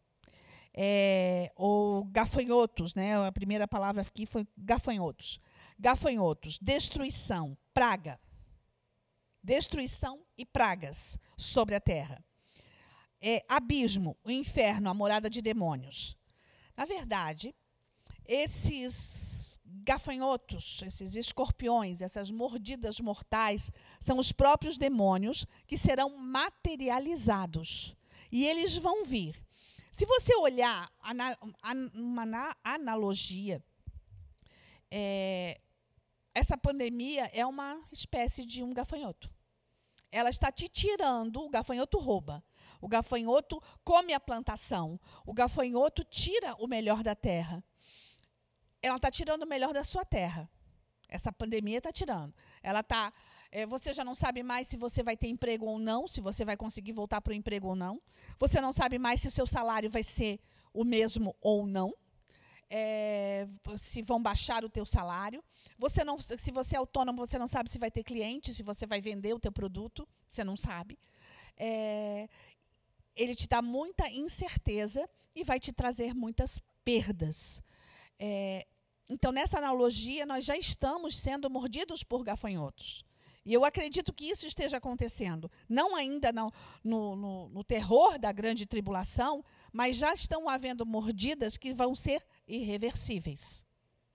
[0.74, 3.16] É, ou gafanhotos, né?
[3.28, 5.40] A primeira palavra aqui foi gafanhotos.
[5.78, 8.20] Gafanhotos, destruição, praga.
[9.44, 12.24] Destruição e pragas sobre a terra.
[13.20, 16.18] É, abismo, o inferno, a morada de demônios.
[16.76, 17.54] Na verdade,
[18.32, 27.94] esses gafanhotos, esses escorpiões, essas mordidas mortais, são os próprios demônios que serão materializados.
[28.32, 29.36] E eles vão vir.
[29.92, 30.90] Se você olhar
[31.94, 33.62] uma analogia,
[34.90, 35.60] é,
[36.34, 39.30] essa pandemia é uma espécie de um gafanhoto.
[40.10, 42.42] Ela está te tirando, o gafanhoto rouba.
[42.80, 44.98] O gafanhoto come a plantação.
[45.26, 47.62] O gafanhoto tira o melhor da terra
[48.82, 50.50] ela está tirando o melhor da sua terra.
[51.08, 52.34] Essa pandemia está tirando.
[52.64, 53.12] Ela está.
[53.52, 56.46] É, você já não sabe mais se você vai ter emprego ou não, se você
[56.46, 58.02] vai conseguir voltar para o emprego ou não.
[58.40, 60.40] Você não sabe mais se o seu salário vai ser
[60.74, 61.94] o mesmo ou não.
[62.70, 63.46] É,
[63.78, 65.44] se vão baixar o teu salário.
[65.78, 68.86] Você não, se você é autônomo, você não sabe se vai ter cliente, se você
[68.86, 70.98] vai vender o teu produto, você não sabe.
[71.58, 72.30] É,
[73.14, 77.62] ele te dá muita incerteza e vai te trazer muitas perdas.
[78.24, 78.68] É,
[79.10, 83.04] então, nessa analogia, nós já estamos sendo mordidos por gafanhotos.
[83.44, 85.50] E eu acredito que isso esteja acontecendo.
[85.68, 86.54] Não ainda no,
[86.84, 92.24] no, no, no, terror da grande tribulação, mas já estão havendo mordidas que vão ser
[92.48, 93.66] irreversíveis.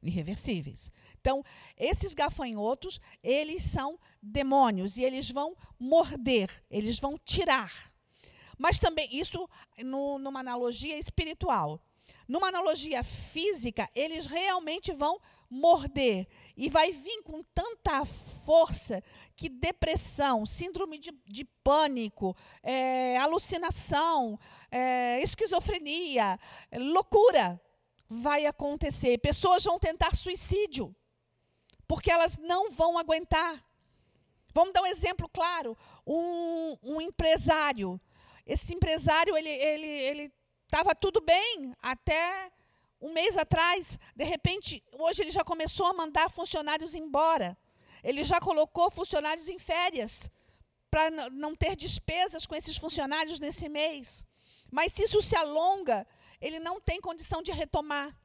[0.01, 0.93] Irreversíveis.
[1.21, 1.43] Então,
[1.77, 7.93] esses gafanhotos, eles são demônios e eles vão morder, eles vão tirar.
[8.57, 9.51] Mas também, isso
[9.83, 11.83] no, numa analogia espiritual.
[12.29, 19.03] Numa analogia física, eles realmente vão morder e vai vir com tanta força
[19.37, 24.39] que depressão, síndrome de, de pânico, é, alucinação,
[24.71, 26.39] é, esquizofrenia,
[26.71, 27.61] é, loucura
[28.09, 29.19] vai acontecer.
[29.19, 30.95] Pessoas vão tentar suicídio
[31.89, 33.65] porque elas não vão aguentar.
[34.53, 38.01] Vamos dar um exemplo claro: um, um empresário.
[38.47, 40.33] Esse empresário ele, ele, ele
[40.67, 42.51] Estava tudo bem até
[43.01, 43.99] um mês atrás.
[44.15, 47.57] De repente, hoje ele já começou a mandar funcionários embora.
[48.03, 50.31] Ele já colocou funcionários em férias
[50.91, 54.25] para não ter despesas com esses funcionários nesse mês.
[54.71, 56.07] Mas se isso se alonga,
[56.41, 58.17] ele não tem condição de retomar.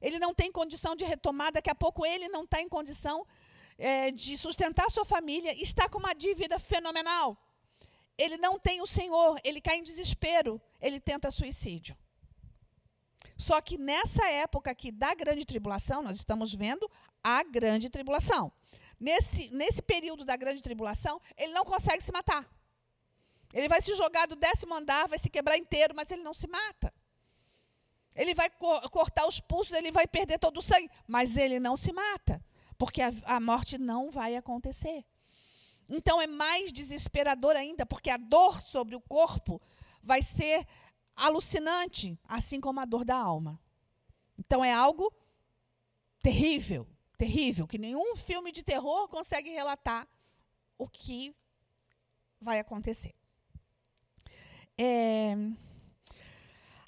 [0.00, 1.52] Ele não tem condição de retomar.
[1.52, 3.26] Daqui a pouco ele não está em condição
[3.76, 5.52] é, de sustentar sua família.
[5.60, 7.36] Está com uma dívida fenomenal
[8.18, 11.96] ele não tem o Senhor, ele cai em desespero, ele tenta suicídio.
[13.36, 16.90] Só que nessa época aqui da grande tribulação, nós estamos vendo
[17.22, 18.52] a grande tribulação.
[18.98, 22.48] Nesse, nesse período da grande tribulação, ele não consegue se matar.
[23.52, 26.48] Ele vai se jogar do décimo andar, vai se quebrar inteiro, mas ele não se
[26.48, 26.92] mata.
[28.14, 31.76] Ele vai co cortar os pulsos, ele vai perder todo o sangue, mas ele não
[31.76, 32.44] se mata,
[32.76, 35.04] porque a, a morte não vai acontecer.
[35.88, 39.62] Então é mais desesperador ainda, porque a dor sobre o corpo
[40.02, 40.66] vai ser
[41.16, 43.60] alucinante, assim como a dor da alma.
[44.38, 45.12] Então é algo
[46.22, 46.86] terrível,
[47.16, 50.06] terrível, que nenhum filme de terror consegue relatar
[50.76, 51.34] o que
[52.40, 53.14] vai acontecer.
[54.76, 55.34] É,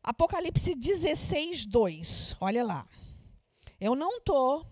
[0.03, 2.37] Apocalipse 16, 2.
[2.41, 2.89] Olha lá.
[3.81, 4.67] Eu não estou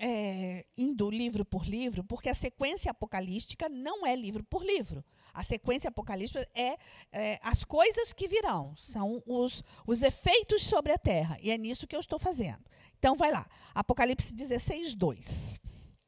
[0.00, 5.04] é, indo livro por livro, porque a sequência apocalíptica não é livro por livro.
[5.34, 6.76] A sequência apocalíptica é,
[7.12, 11.36] é, as coisas que virão, são os, os efeitos sobre a terra.
[11.42, 12.64] E é nisso que eu estou fazendo.
[12.98, 13.46] Então, vai lá.
[13.74, 15.60] Apocalipse 16, 2.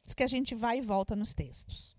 [0.06, 1.94] Isso que a gente vai e volta nos textos.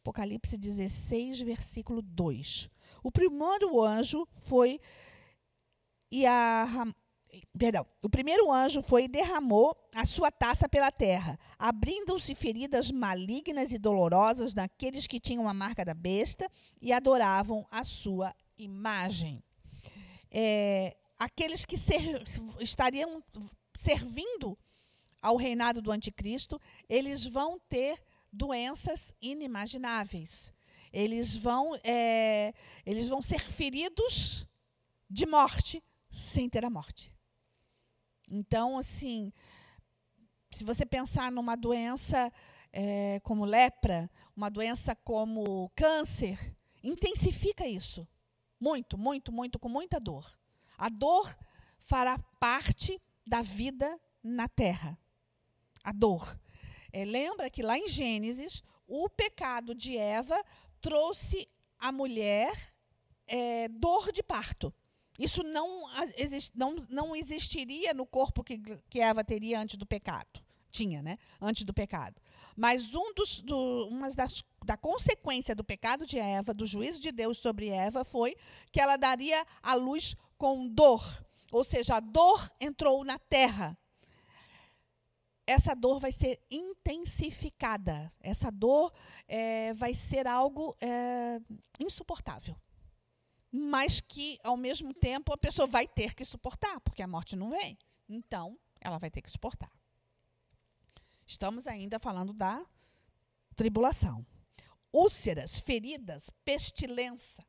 [0.00, 2.70] Apocalipse 16, versículo 2.
[3.02, 4.80] O primeiro anjo foi
[6.12, 6.86] e a
[7.58, 13.72] perdão, o primeiro anjo foi e derramou a sua taça pela terra, abrindo-se feridas malignas
[13.72, 16.50] e dolorosas naqueles que tinham a marca da besta
[16.80, 19.42] e adoravam a sua imagem.
[20.30, 22.22] É, aqueles que ser,
[22.60, 23.22] estariam
[23.76, 24.58] servindo
[25.20, 28.02] ao reinado do anticristo, eles vão ter
[28.32, 30.52] doenças inimagináveis.
[30.92, 32.52] Eles vão, é,
[32.84, 34.46] eles vão ser feridos
[35.08, 37.12] de morte sem ter a morte.
[38.30, 39.32] Então, assim,
[40.52, 42.32] se você pensar numa doença
[42.72, 48.06] é, como lepra, uma doença como câncer, intensifica isso.
[48.60, 50.38] Muito, muito, muito, com muita dor.
[50.78, 51.36] A dor
[51.78, 54.98] fará parte da vida na terra.
[55.82, 56.38] A dor.
[56.92, 60.40] É, lembra que lá em Gênesis, o pecado de Eva
[60.80, 62.74] trouxe à mulher
[63.26, 64.72] é, dor de parto.
[65.20, 65.82] Isso não,
[66.16, 68.58] exist, não, não existiria no corpo que,
[68.88, 70.42] que Eva teria antes do pecado.
[70.70, 71.18] Tinha, né?
[71.38, 72.18] Antes do pecado.
[72.56, 77.12] Mas um dos, do, uma das da consequência do pecado de Eva, do juízo de
[77.12, 78.34] Deus sobre Eva, foi
[78.72, 81.02] que ela daria a luz com dor.
[81.52, 83.76] Ou seja, a dor entrou na terra.
[85.46, 88.10] Essa dor vai ser intensificada.
[88.20, 88.90] Essa dor
[89.28, 91.40] é, vai ser algo é,
[91.78, 92.56] insuportável
[93.52, 97.50] mas que, ao mesmo tempo, a pessoa vai ter que suportar, porque a morte não
[97.50, 97.76] vem.
[98.08, 99.70] Então, ela vai ter que suportar.
[101.26, 102.64] Estamos ainda falando da
[103.54, 104.26] tribulação.
[104.92, 107.44] Úlceras, feridas, pestilência.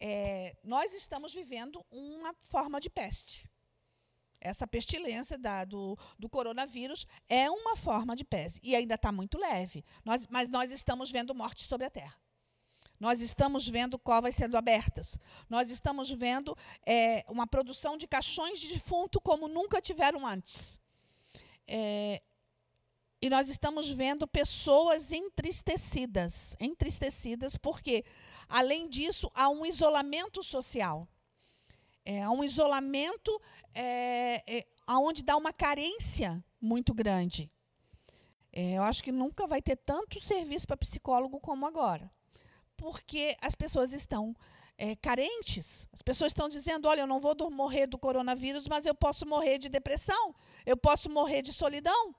[0.00, 3.48] É, nós estamos vivendo uma forma de peste.
[4.40, 8.60] Essa pestilência da, do, do coronavírus é uma forma de peste.
[8.62, 9.84] E ainda está muito leve.
[10.04, 12.23] Nós, mas nós estamos vendo morte sobre a terra.
[12.98, 15.18] Nós estamos vendo covas sendo abertas.
[15.48, 20.80] Nós estamos vendo é, uma produção de caixões de defunto como nunca tiveram antes.
[21.66, 22.22] É,
[23.20, 26.56] e nós estamos vendo pessoas entristecidas.
[26.60, 28.04] Entristecidas porque,
[28.48, 31.08] além disso, há um isolamento social.
[32.04, 33.40] É, há um isolamento
[33.74, 37.50] é, é, onde dá uma carência muito grande.
[38.52, 42.10] É, eu acho que nunca vai ter tanto serviço para psicólogo como agora
[42.76, 44.34] porque as pessoas estão
[44.76, 45.86] é, carentes.
[45.92, 49.58] As pessoas estão dizendo: olha, eu não vou morrer do coronavírus, mas eu posso morrer
[49.58, 50.34] de depressão,
[50.66, 52.14] eu posso morrer de solidão,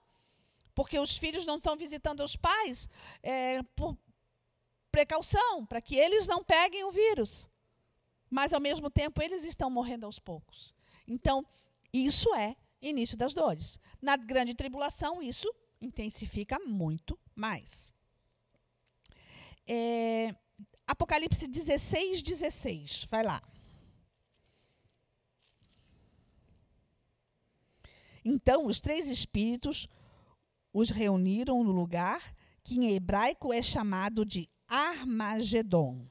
[0.73, 2.89] porque os filhos não estão visitando os pais
[3.21, 3.97] é, por
[4.91, 7.47] precaução, para que eles não peguem o vírus.
[8.29, 10.73] Mas, ao mesmo tempo, eles estão morrendo aos poucos.
[11.07, 11.45] Então,
[11.93, 13.79] isso é início das dores.
[14.01, 17.93] Na grande tribulação, isso intensifica muito mais.
[19.67, 20.35] É,
[20.87, 23.05] Apocalipse 16, 16.
[23.09, 23.41] Vai lá.
[28.23, 29.87] Então os três espíritos
[30.73, 36.07] os reuniram no lugar que em hebraico é chamado de Armagedon.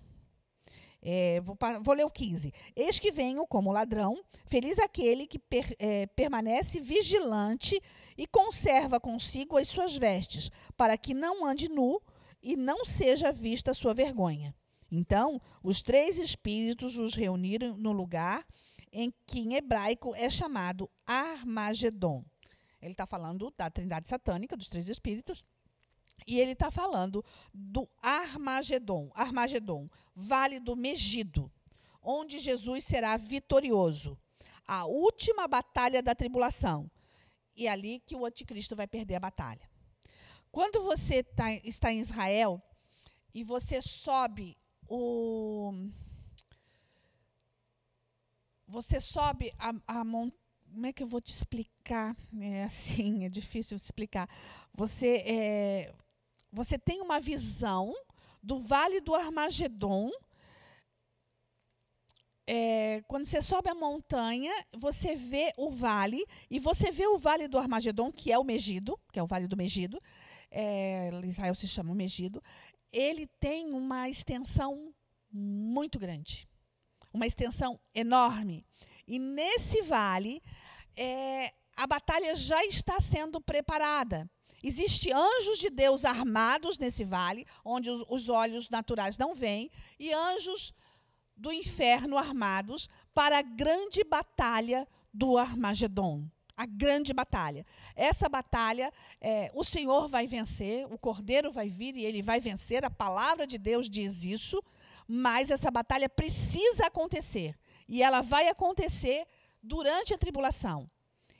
[1.03, 2.51] É, vou, vou, ler o 15.
[2.75, 7.79] Eis que venho como ladrão, feliz aquele que per, é, permanece vigilante
[8.17, 12.01] e conserva consigo as suas vestes, para que não ande nu
[12.43, 14.55] e não seja vista sua vergonha.
[14.97, 18.47] Então, os três espíritos os reuniram no lugar
[18.93, 22.25] em que em hebraico é chamado Armagedon.
[22.81, 25.45] Ele está falando da trindade satânica, dos três espíritos,
[26.25, 31.51] e ele está falando do Armagedon, Armagedon, vale do Megido,
[32.01, 34.17] onde Jesus será vitorioso.
[34.67, 36.89] A última batalha da tribulação.
[37.57, 39.69] E é ali que o anticristo vai perder a batalha.
[40.53, 42.63] Quando você tá, está em Israel
[43.35, 44.57] e você sobe
[44.89, 45.73] o
[48.75, 50.45] você sobe a, a montanha.
[50.73, 52.17] Como é que eu vou te explicar?
[52.41, 54.29] É assim, é difícil explicar.
[54.73, 55.95] Você, é,
[56.51, 57.95] você tem uma visão
[58.43, 60.11] do Vale do Armagedon.
[62.45, 67.49] É, quando você sobe a montanha, você vê o vale, e você vê o Vale
[67.49, 69.99] do Armagedon, que é o Megido, que é o Vale do Megido.
[70.51, 72.43] É, Israel se chama Megido
[72.95, 74.95] ele tem uma extensão
[75.29, 76.49] muito grande,
[77.13, 78.65] uma extensão enorme.
[79.05, 80.41] E nesse vale,
[80.97, 84.31] é, a batalha já está sendo preparada.
[84.63, 90.13] Existem anjos de Deus armados nesse vale, onde os, os olhos naturais não veem, e
[90.13, 90.73] anjos
[91.37, 96.31] do inferno armados para a grande batalha do Armagedon.
[96.57, 97.67] A grande batalha.
[97.97, 102.85] Essa batalha, é, o Senhor vai vencer, o Cordeiro vai vir e ele vai vencer.
[102.85, 104.63] A palavra de Deus diz isso,
[105.07, 107.57] mas essa batalha precisa acontecer.
[107.89, 109.27] E ela vai acontecer
[109.63, 110.89] durante a tribulação.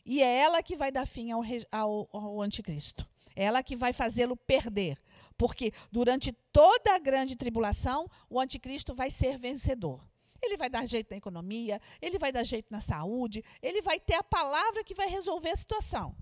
[0.05, 3.09] E é ela que vai dar fim ao, ao, ao anticristo.
[3.37, 4.99] É ela que vai fazê-lo perder.
[5.37, 10.01] Porque durante toda a grande tribulação, o anticristo vai ser vencedor.
[10.45, 14.15] Ele vai dar jeito na economia, ele vai dar jeito na saúde, ele vai ter
[14.15, 16.17] a palavra que vai resolver a situação.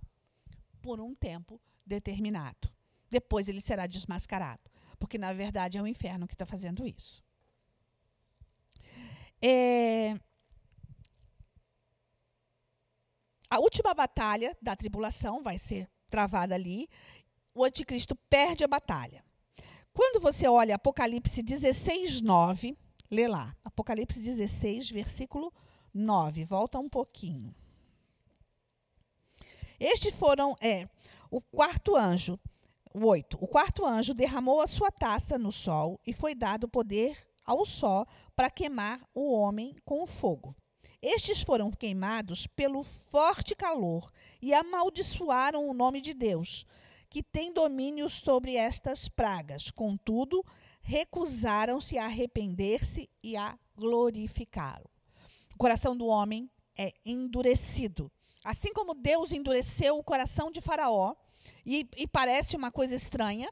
[0.80, 2.72] Por um tempo determinado.
[3.10, 4.70] Depois ele será desmascarado.
[4.98, 7.22] Porque, na verdade, é o inferno que está fazendo isso.
[9.40, 10.14] É,
[13.50, 16.88] a última batalha da tribulação vai ser travada ali.
[17.54, 19.24] O anticristo perde a batalha.
[19.92, 22.78] Quando você olha Apocalipse 16, 9,
[23.12, 23.54] lê lá.
[23.62, 25.52] Apocalipse 16, versículo
[25.92, 26.44] 9.
[26.46, 27.54] Volta um pouquinho.
[29.78, 30.88] Estes foram, é,
[31.30, 32.38] o quarto anjo,
[32.94, 33.36] o oito.
[33.40, 38.06] O quarto anjo derramou a sua taça no sol e foi dado poder ao sol
[38.34, 40.56] para queimar o homem com o fogo.
[41.02, 44.10] Estes foram queimados pelo forte calor
[44.40, 46.64] e amaldiçoaram o nome de Deus,
[47.10, 49.70] que tem domínio sobre estas pragas.
[49.70, 50.44] Contudo,
[50.82, 54.90] recusaram-se a arrepender-se e a glorificá-lo.
[55.54, 58.10] O coração do homem é endurecido.
[58.44, 61.14] Assim como Deus endureceu o coração de Faraó,
[61.64, 63.48] e, e parece uma coisa estranha,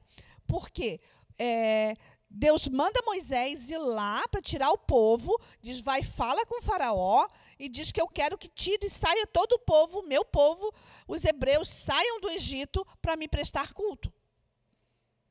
[0.46, 1.00] porque
[1.38, 1.94] é,
[2.28, 7.26] Deus manda Moisés ir lá para tirar o povo, diz: vai, fala com Faraó
[7.58, 10.72] e diz que eu quero que tire e saia todo o povo, meu povo,
[11.06, 14.12] os hebreus, saiam do Egito para me prestar culto.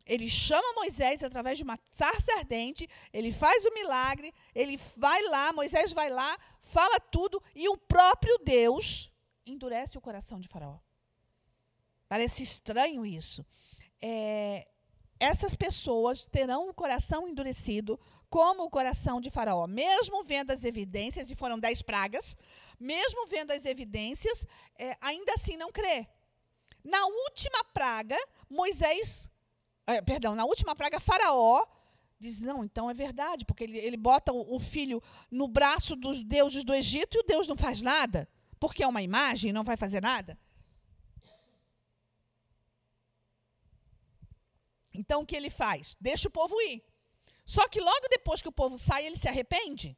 [0.09, 5.53] Ele chama Moisés através de uma sarça ardente, ele faz o milagre, ele vai lá,
[5.53, 9.11] Moisés vai lá, fala tudo e o próprio Deus
[9.45, 10.79] endurece o coração de Faraó.
[12.07, 13.45] Parece estranho isso.
[14.01, 14.67] É,
[15.19, 17.99] essas pessoas terão o coração endurecido,
[18.31, 19.67] como o coração de Faraó.
[19.67, 22.35] Mesmo vendo as evidências, e foram dez pragas,
[22.79, 24.43] mesmo vendo as evidências,
[24.75, 26.07] é, ainda assim não crê.
[26.83, 28.17] Na última praga,
[28.49, 29.28] Moisés,
[29.95, 31.65] é, perdão, na última praga, Faraó
[32.19, 36.23] diz: não, então é verdade, porque ele, ele bota o, o filho no braço dos
[36.23, 38.27] deuses do Egito e o Deus não faz nada,
[38.59, 40.37] porque é uma imagem não vai fazer nada.
[44.93, 45.95] Então o que ele faz?
[45.99, 46.83] Deixa o povo ir.
[47.45, 49.97] Só que logo depois que o povo sai, ele se arrepende.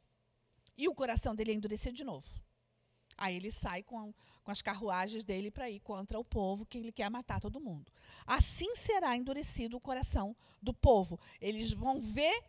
[0.77, 2.29] E o coração dele é endurecido de novo.
[3.17, 4.13] Aí ele sai com,
[4.43, 7.91] com as carruagens dele para ir contra o povo, que ele quer matar todo mundo.
[8.25, 11.19] Assim será endurecido o coração do povo.
[11.39, 12.43] Eles vão ver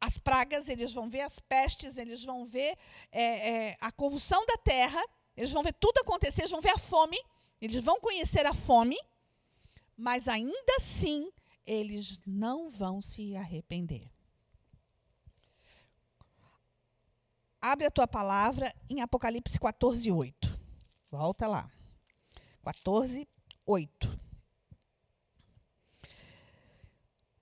[0.00, 2.76] as pragas, eles vão ver as pestes, eles vão ver
[3.10, 5.02] é, é, a convulsão da terra,
[5.36, 7.18] eles vão ver tudo acontecer, eles vão ver a fome,
[7.60, 8.96] eles vão conhecer a fome
[9.96, 11.32] mas ainda assim
[11.64, 14.08] eles não vão se arrepender.
[17.60, 20.55] Abre a tua palavra em Apocalipse 14, 8.
[21.16, 21.70] Volta lá.
[22.62, 23.26] 14,
[23.64, 24.20] 8.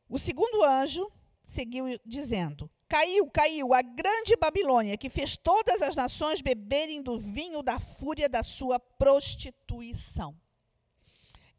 [0.08, 1.10] O segundo anjo
[1.42, 7.64] seguiu dizendo: Caiu, caiu a grande Babilônia, que fez todas as nações beberem do vinho
[7.64, 10.38] da fúria da sua prostituição.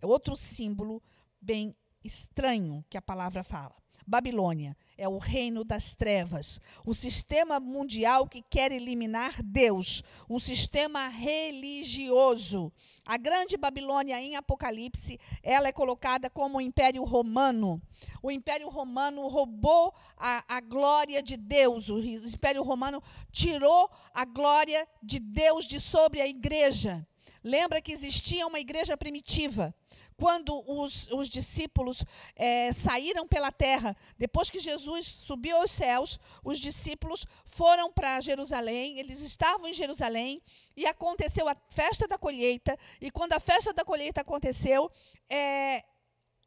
[0.01, 1.03] É outro símbolo
[1.41, 3.75] bem estranho que a palavra fala.
[4.07, 11.07] Babilônia é o reino das trevas, o sistema mundial que quer eliminar Deus, um sistema
[11.07, 12.71] religioso.
[13.05, 17.81] A grande Babilônia em Apocalipse, ela é colocada como o Império Romano.
[18.21, 24.87] O Império Romano roubou a, a glória de Deus, o Império Romano tirou a glória
[25.03, 27.05] de Deus de sobre a igreja.
[27.43, 29.73] Lembra que existia uma igreja primitiva
[30.17, 32.03] quando os, os discípulos
[32.35, 38.97] é, saíram pela terra, depois que Jesus subiu aos céus, os discípulos foram para Jerusalém,
[38.97, 40.41] eles estavam em Jerusalém,
[40.75, 44.89] e aconteceu a festa da colheita, e quando a festa da colheita aconteceu,
[45.29, 45.83] é,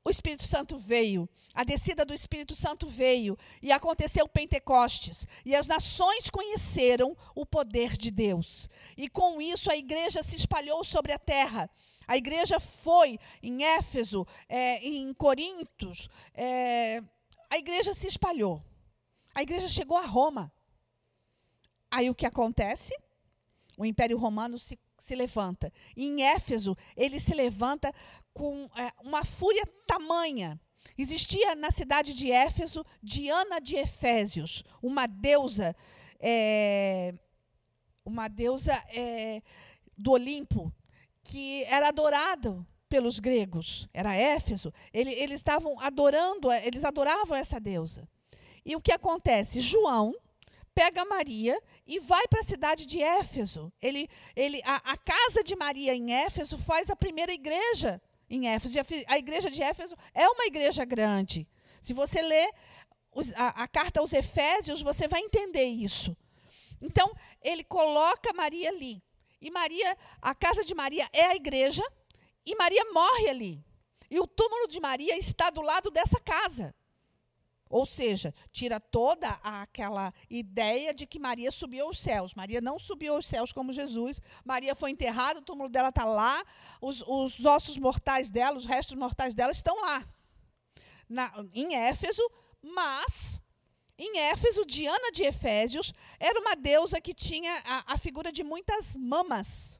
[0.04, 5.66] o Espírito Santo veio, a descida do Espírito Santo veio, e aconteceu Pentecostes, e as
[5.66, 8.70] nações conheceram o poder de Deus.
[8.96, 11.68] E com isso a igreja se espalhou sobre a terra.
[12.08, 17.02] A igreja foi em Éfeso, é, em Corintos, é,
[17.48, 18.64] a igreja se espalhou.
[19.34, 20.52] A igreja chegou a Roma.
[21.90, 22.92] Aí o que acontece?
[23.78, 25.72] o Império Romano se, se levanta.
[25.96, 27.94] E em Éfeso, ele se levanta
[28.34, 30.60] com é, uma fúria tamanha.
[30.96, 35.76] Existia na cidade de Éfeso Diana de Efésios, uma deusa,
[36.18, 37.14] é,
[38.04, 39.40] uma deusa é,
[39.96, 40.72] do Olimpo,
[41.28, 43.86] que era adorada pelos gregos.
[43.92, 44.72] Era Éfeso.
[44.92, 48.08] Ele, eles estavam adorando, eles adoravam essa deusa.
[48.64, 49.60] E o que acontece?
[49.60, 50.14] João
[50.74, 53.70] pega Maria e vai para a cidade de Éfeso.
[53.80, 58.00] Ele, ele, a, a, casa de Maria em Éfeso faz a primeira igreja
[58.30, 58.78] em Éfeso.
[58.78, 61.46] A, a igreja de Éfeso é uma igreja grande.
[61.82, 62.50] Se você ler
[63.14, 66.16] os, a, a carta aos Efésios, você vai entender isso.
[66.80, 67.12] Então,
[67.42, 69.02] ele coloca Maria ali.
[69.40, 71.82] E Maria, a casa de Maria é a igreja,
[72.44, 73.64] e Maria morre ali.
[74.10, 76.74] E o túmulo de Maria está do lado dessa casa.
[77.70, 82.34] Ou seja, tira toda aquela ideia de que Maria subiu aos céus.
[82.34, 84.20] Maria não subiu aos céus como Jesus.
[84.44, 86.42] Maria foi enterrada, o túmulo dela está lá,
[86.80, 90.08] os, os, ossos mortais dela, os restos mortais dela estão lá,
[91.08, 92.22] na, em Éfeso,
[92.62, 93.40] mas
[93.98, 98.94] em Éfeso, Diana de Efésios era uma deusa que tinha a, a figura de muitas
[98.94, 99.78] mamas.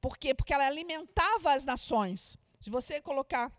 [0.00, 0.34] Por quê?
[0.34, 2.36] Porque ela alimentava as nações.
[2.60, 3.50] Se você colocar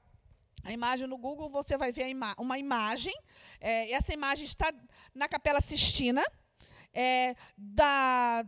[0.63, 3.13] a imagem no Google, você vai ver ima uma imagem.
[3.59, 4.71] É, essa imagem está
[5.13, 6.23] na Capela Sistina,
[6.93, 8.45] é, da,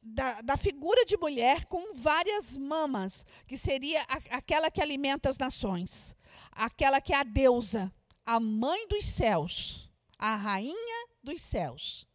[0.00, 5.36] da, da, figura de mulher com várias mamas, que seria a, aquela que alimenta as
[5.36, 6.14] nações,
[6.52, 7.92] aquela que é a deusa,
[8.24, 9.89] a mãe dos céus,
[10.20, 12.06] a rainha dos céus.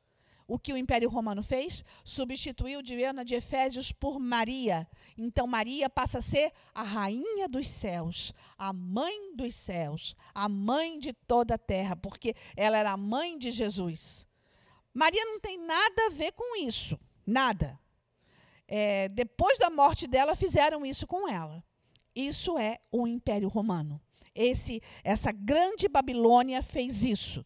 [0.47, 1.83] O que o Império Romano fez?
[2.03, 4.87] Substituiu Diana de Efésios por Maria.
[5.17, 10.99] Então Maria passa a ser a rainha dos céus, a mãe dos céus, a mãe
[10.99, 14.23] de toda a terra, porque ela era a mãe de Jesus.
[14.93, 17.79] Maria não tem nada a ver com isso, nada.
[18.67, 21.63] É, depois da morte dela, fizeram isso com ela.
[22.15, 23.99] Isso é o Império Romano.
[24.33, 27.43] Esse, essa grande Babilônia fez isso.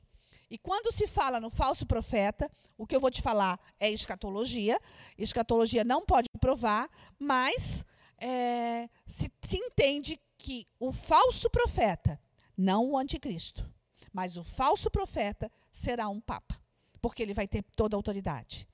[0.49, 4.79] E quando se fala no falso profeta, o que eu vou te falar é escatologia.
[5.17, 6.89] Escatologia não pode provar,
[7.19, 7.85] mas
[8.17, 12.19] é, se, se entende que o falso profeta,
[12.57, 13.69] não o anticristo,
[14.11, 16.59] mas o falso profeta será um papa,
[16.99, 18.67] porque ele vai ter toda a autoridade.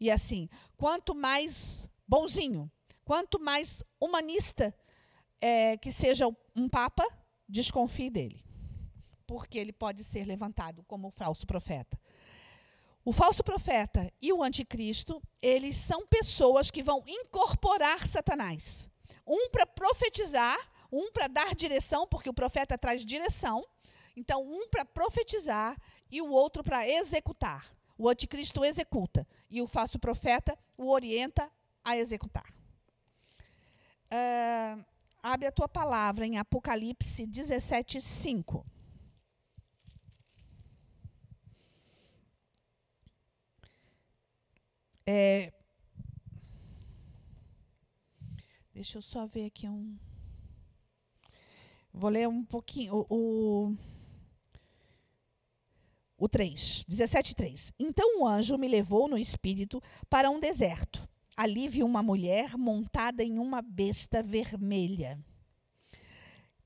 [0.00, 2.70] E assim, quanto mais bonzinho,
[3.04, 4.74] quanto mais humanista
[5.40, 6.26] é, que seja
[6.56, 7.06] um papa,
[7.46, 8.47] desconfie dele
[9.28, 12.00] porque ele pode ser levantado como falso profeta.
[13.04, 18.88] O falso profeta e o anticristo, eles são pessoas que vão incorporar Satanás.
[19.26, 20.58] Um para profetizar,
[20.90, 23.62] um para dar direção, porque o profeta traz direção.
[24.16, 25.76] Então, um para profetizar
[26.10, 27.70] e o outro para executar.
[27.98, 31.50] O anticristo executa e o falso profeta o orienta
[31.84, 32.50] a executar.
[34.10, 34.84] Uh,
[35.22, 38.77] abre a tua palavra em Apocalipse 17, 5.
[45.10, 45.50] É,
[48.74, 49.98] deixa eu só ver aqui um.
[51.90, 53.06] Vou ler um pouquinho.
[53.08, 53.76] O, o,
[56.18, 57.72] o 3, 17, 3.
[57.78, 61.08] Então o anjo me levou no espírito para um deserto.
[61.34, 65.18] Ali vi uma mulher montada em uma besta vermelha,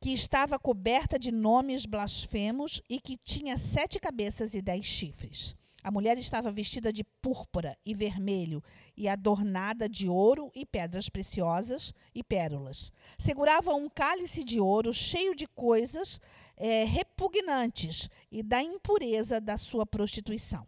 [0.00, 5.54] que estava coberta de nomes blasfemos e que tinha sete cabeças e dez chifres.
[5.82, 8.62] A mulher estava vestida de púrpura e vermelho
[8.96, 12.92] e adornada de ouro e pedras preciosas e pérolas.
[13.18, 16.20] Segurava um cálice de ouro cheio de coisas
[16.56, 20.64] é, repugnantes e da impureza da sua prostituição.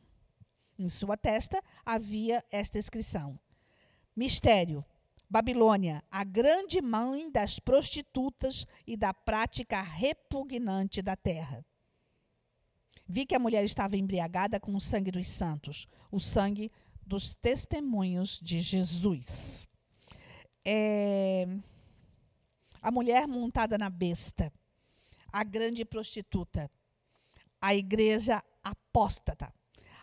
[0.77, 3.39] Em sua testa havia esta inscrição:
[4.17, 4.85] Mistério.
[5.31, 11.65] Babilônia, a grande mãe das prostitutas e da prática repugnante da terra.
[13.07, 16.71] Vi que a mulher estava embriagada com o sangue dos santos, o sangue
[17.07, 19.69] dos testemunhos de Jesus.
[20.65, 21.47] É,
[22.81, 24.53] a mulher montada na besta,
[25.31, 26.71] a grande prostituta,
[27.61, 29.53] a igreja apóstata,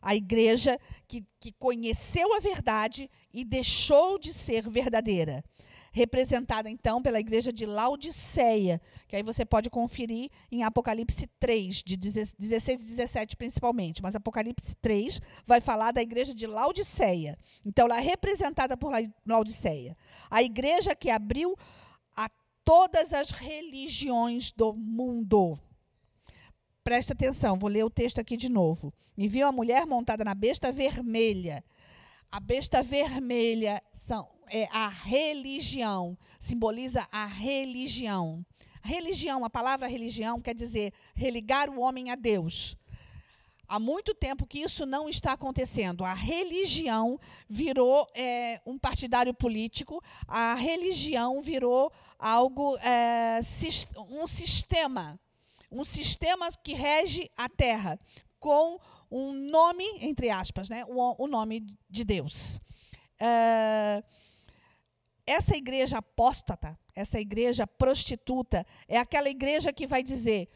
[0.02, 5.44] a igreja que, que conheceu a verdade e deixou de ser verdadeira
[5.92, 11.98] representada então pela igreja de Laodiceia, que aí você pode conferir em Apocalipse 3, de
[11.98, 17.38] 16 e 17 principalmente, mas Apocalipse 3 vai falar da igreja de Laodiceia.
[17.66, 18.94] Então ela é representada por
[19.28, 19.98] Laodiceia.
[20.30, 21.56] A igreja que abriu
[22.16, 22.30] a
[22.64, 25.60] todas as religiões do mundo.
[26.84, 28.94] Presta atenção, vou ler o texto aqui de novo.
[29.18, 31.64] E viu a mulher montada na besta vermelha
[32.34, 38.46] A besta vermelha são, é a religião, simboliza a religião.
[38.82, 42.78] Religião, a palavra religião quer dizer religar o homem a Deus.
[43.68, 46.06] Há muito tempo que isso não está acontecendo.
[46.06, 47.20] A religião
[47.50, 53.42] virou é, um partidário político, a religião virou algo, é,
[54.10, 55.20] um sistema,
[55.70, 58.00] um sistema que rege a terra,
[58.40, 58.80] com
[59.12, 62.60] um nome, entre aspas, né, o, o nome de Deus.
[63.20, 64.04] É,
[65.26, 70.50] essa igreja apóstata, essa igreja prostituta, é aquela igreja que vai dizer: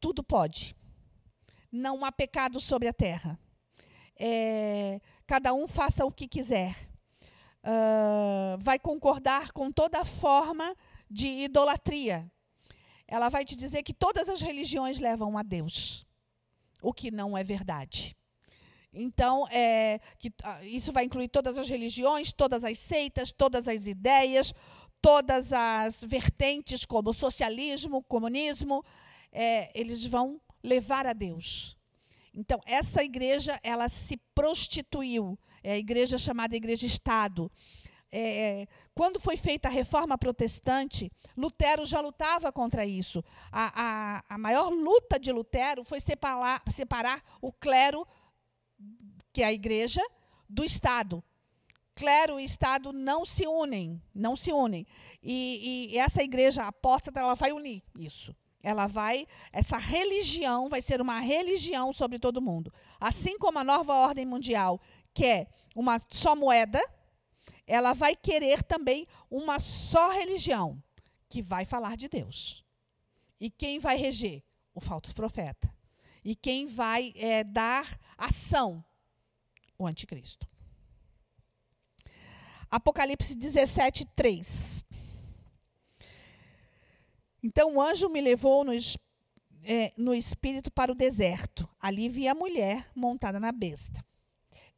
[0.00, 0.76] tudo pode,
[1.70, 3.38] não há pecado sobre a terra.
[4.18, 6.88] É, cada um faça o que quiser.
[7.60, 10.74] Uh, vai concordar com toda forma
[11.10, 12.30] de idolatria.
[13.06, 16.06] Ela vai te dizer que todas as religiões levam a Deus,
[16.82, 18.16] o que não é verdade.
[18.92, 23.86] Então, é, que, ah, isso vai incluir todas as religiões, todas as seitas, todas as
[23.86, 24.52] ideias,
[25.00, 28.82] todas as vertentes, como socialismo, comunismo,
[29.30, 31.76] é, eles vão levar a Deus.
[32.34, 35.38] Então, essa igreja, ela se prostituiu.
[35.62, 37.50] É a igreja chamada Igreja Estado.
[38.10, 43.22] É, quando foi feita a reforma protestante, Lutero já lutava contra isso.
[43.52, 48.06] A, a, a maior luta de Lutero foi separar, separar o clero
[49.32, 50.02] que é a igreja,
[50.48, 51.22] do Estado.
[51.94, 54.86] Clero e Estado não se unem, não se unem.
[55.22, 58.34] E, e essa igreja apóstata, ela vai unir isso.
[58.62, 62.72] Ela vai, essa religião vai ser uma religião sobre todo mundo.
[63.00, 64.80] Assim como a nova ordem mundial
[65.14, 66.80] quer uma só moeda,
[67.68, 70.82] ela vai querer também uma só religião,
[71.28, 72.64] que vai falar de Deus.
[73.38, 74.42] E quem vai reger?
[74.74, 75.72] O falso profeta.
[76.24, 78.84] E quem vai é, dar ação?
[79.78, 80.48] O anticristo.
[82.70, 84.84] Apocalipse 17, 3.
[87.42, 88.72] Então o anjo me levou no,
[89.62, 91.68] é, no espírito para o deserto.
[91.80, 94.04] Ali vi a mulher montada na besta.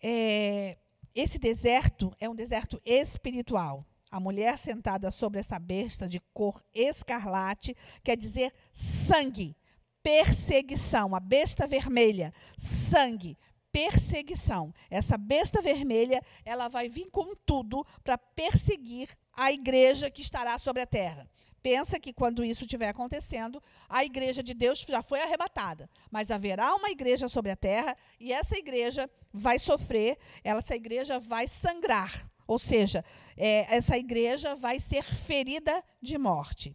[0.03, 0.78] É,
[1.14, 3.84] esse deserto é um deserto espiritual.
[4.11, 9.56] A mulher sentada sobre essa besta de cor escarlate quer dizer sangue
[10.02, 13.36] perseguição, a besta vermelha, sangue,
[13.72, 14.74] perseguição.
[14.90, 20.82] Essa besta vermelha, ela vai vir com tudo para perseguir a igreja que estará sobre
[20.82, 21.28] a terra.
[21.62, 26.74] Pensa que quando isso estiver acontecendo, a igreja de Deus já foi arrebatada, mas haverá
[26.74, 32.58] uma igreja sobre a terra e essa igreja vai sofrer, essa igreja vai sangrar, ou
[32.58, 33.04] seja,
[33.36, 36.74] é, essa igreja vai ser ferida de morte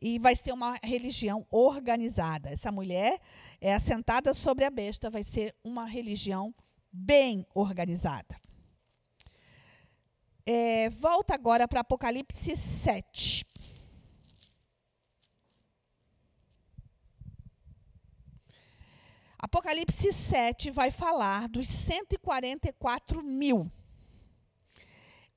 [0.00, 2.50] e vai ser uma religião organizada.
[2.50, 3.18] Essa mulher
[3.58, 6.54] é assentada sobre a besta, vai ser uma religião
[6.92, 8.38] bem organizada.
[10.46, 13.46] É, volta agora para Apocalipse 7.
[19.44, 23.70] Apocalipse 7 vai falar dos 144 mil.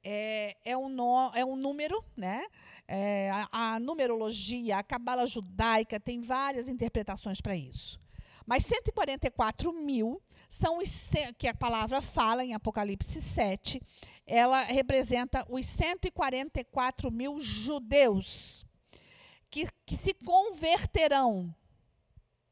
[0.01, 2.45] É, é, um, no, é um número, né?
[2.88, 7.99] É, a, a, numerologia, a cabala judaica tem várias interpretações para isso.
[8.45, 13.82] Mas 144 mil são os que a palavra fala em Apocalipse 7,
[14.26, 18.66] ela representa os 144 mil judeus
[19.49, 21.53] que, que se converterão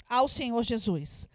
[0.09, 1.27] ao Senhor Jesus.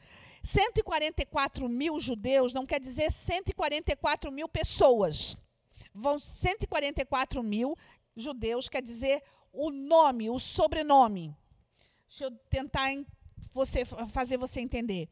[0.42, 5.36] 144 mil judeus não quer dizer 144 mil pessoas.
[5.92, 7.76] Vão 144 mil
[8.16, 11.36] judeus quer dizer o nome, o sobrenome.
[12.08, 12.88] Deixa eu tentar
[13.52, 15.08] você, fazer você entender.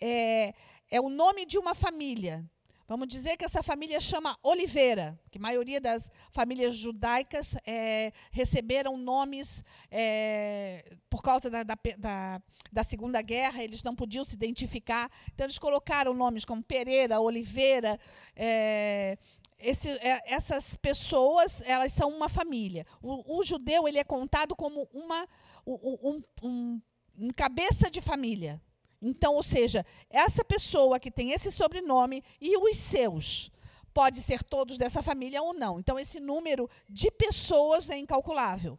[0.00, 0.54] É,
[0.90, 2.44] é o nome de uma família.
[2.88, 8.96] Vamos dizer que essa família chama Oliveira, que a maioria das famílias judaicas é, receberam
[8.96, 15.10] nomes é, por causa da, da, da, da, Segunda Guerra, eles não podiam se identificar,
[15.34, 17.98] então eles colocaram nomes como Pereira, Oliveira,
[18.36, 19.18] é,
[19.58, 19.88] esse,
[20.24, 22.86] essas pessoas elas são uma família.
[23.02, 25.26] O, o, judeu ele é contado como uma
[25.66, 26.82] um, um,
[27.18, 28.60] um, cabeça de família.
[29.00, 33.50] Então, ou seja, essa pessoa que tem esse sobrenome e os seus
[33.92, 35.78] pode ser todos dessa família ou não.
[35.78, 38.78] Então, esse número de pessoas é incalculável.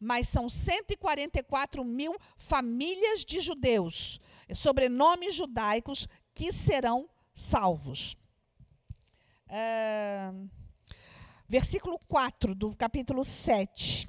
[0.00, 4.20] Mas são 144 mil famílias de judeus,
[4.54, 8.16] sobrenomes judaicos, que serão salvos
[11.48, 14.08] versículo 4 do capítulo 7.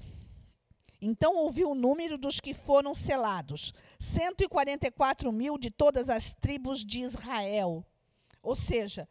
[1.08, 7.02] Então ouvi o número dos que foram selados: 144 mil de todas as tribos de
[7.02, 7.86] Israel.
[8.42, 9.08] Ou seja,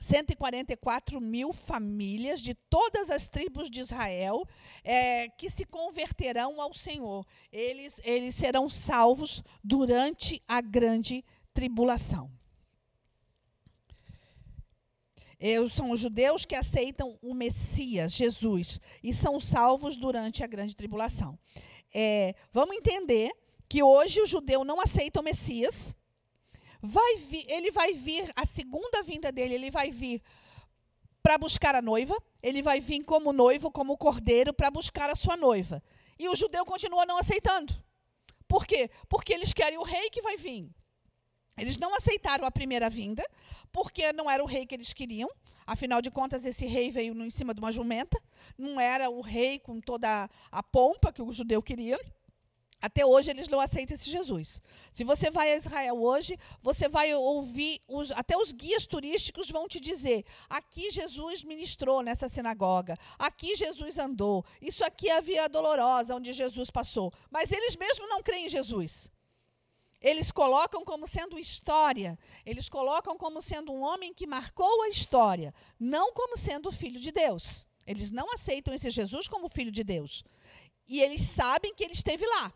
[0.00, 4.48] 144 mil famílias de todas as tribos de Israel
[4.82, 7.26] é, que se converterão ao Senhor.
[7.52, 12.39] Eles, eles serão salvos durante a grande tribulação.
[15.40, 20.76] Eu, são os judeus que aceitam o Messias, Jesus, e são salvos durante a grande
[20.76, 21.38] tribulação.
[21.94, 23.32] É, vamos entender
[23.66, 25.94] que hoje o judeu não aceita o Messias,
[26.82, 30.22] vai vir, ele vai vir, a segunda vinda dele, ele vai vir
[31.22, 35.36] para buscar a noiva, ele vai vir como noivo, como cordeiro, para buscar a sua
[35.36, 35.82] noiva.
[36.18, 37.72] E o judeu continua não aceitando.
[38.46, 38.90] Por quê?
[39.08, 40.70] Porque eles querem o rei que vai vir.
[41.60, 43.24] Eles não aceitaram a primeira vinda,
[43.70, 45.28] porque não era o rei que eles queriam.
[45.66, 48.20] Afinal de contas, esse rei veio em cima de uma jumenta.
[48.58, 51.98] Não era o rei com toda a pompa que o judeu queria.
[52.80, 54.62] Até hoje eles não aceitam esse Jesus.
[54.90, 59.68] Se você vai a Israel hoje, você vai ouvir, os, até os guias turísticos vão
[59.68, 65.48] te dizer: aqui Jesus ministrou nessa sinagoga, aqui Jesus andou, isso aqui é a Via
[65.48, 67.12] Dolorosa, onde Jesus passou.
[67.30, 69.10] Mas eles mesmos não creem em Jesus.
[70.00, 75.54] Eles colocam como sendo história, eles colocam como sendo um homem que marcou a história,
[75.78, 77.66] não como sendo filho de Deus.
[77.86, 80.24] Eles não aceitam esse Jesus como filho de Deus.
[80.88, 82.52] E eles sabem que ele esteve lá.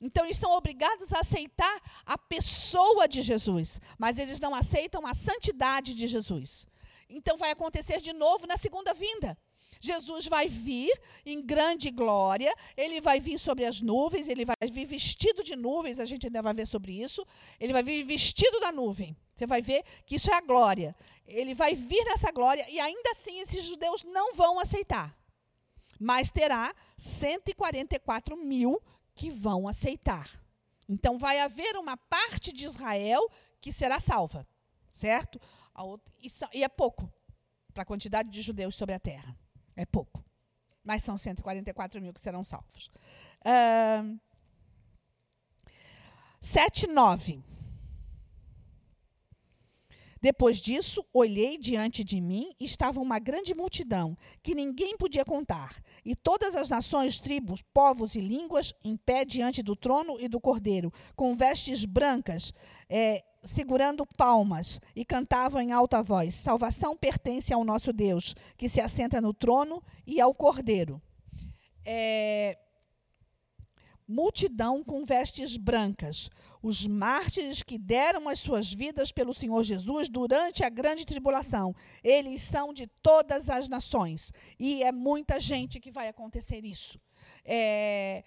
[0.00, 5.12] Então, eles são obrigados a aceitar a pessoa de Jesus, mas eles não aceitam a
[5.12, 6.66] santidade de Jesus.
[7.08, 9.36] Então, vai acontecer de novo na segunda vinda.
[9.80, 10.92] Jesus vai vir
[11.24, 15.98] em grande glória, ele vai vir sobre as nuvens, ele vai vir vestido de nuvens,
[15.98, 17.26] a gente ainda vai ver sobre isso.
[17.58, 19.16] Ele vai vir vestido da nuvem.
[19.34, 20.94] Você vai ver que isso é a glória.
[21.26, 25.16] Ele vai vir nessa glória e ainda assim esses judeus não vão aceitar.
[25.98, 28.82] Mas terá 144 mil
[29.14, 30.30] que vão aceitar.
[30.86, 33.26] Então vai haver uma parte de Israel
[33.62, 34.46] que será salva,
[34.90, 35.40] certo?
[36.52, 37.10] E, é pouco
[37.72, 39.38] para a quantidade de judeus sobre a terra.
[39.80, 40.22] É pouco.
[40.84, 42.90] Mas são 144 mil que serão salvos.
[43.40, 44.20] Uh,
[46.38, 47.42] 7, 9.
[50.20, 55.82] Depois disso, olhei diante de mim e estava uma grande multidão, que ninguém podia contar,
[56.04, 60.38] e todas as nações, tribos, povos e línguas em pé diante do trono e do
[60.38, 62.52] cordeiro, com vestes brancas,
[62.86, 68.80] é, segurando palmas, e cantavam em alta voz: Salvação pertence ao nosso Deus, que se
[68.80, 71.00] assenta no trono e ao cordeiro.
[71.84, 72.58] É,
[74.10, 76.28] multidão com vestes brancas,
[76.60, 81.72] os mártires que deram as suas vidas pelo Senhor Jesus durante a grande tribulação.
[82.02, 84.32] Eles são de todas as nações.
[84.58, 87.00] E é muita gente que vai acontecer isso.
[87.44, 88.24] É,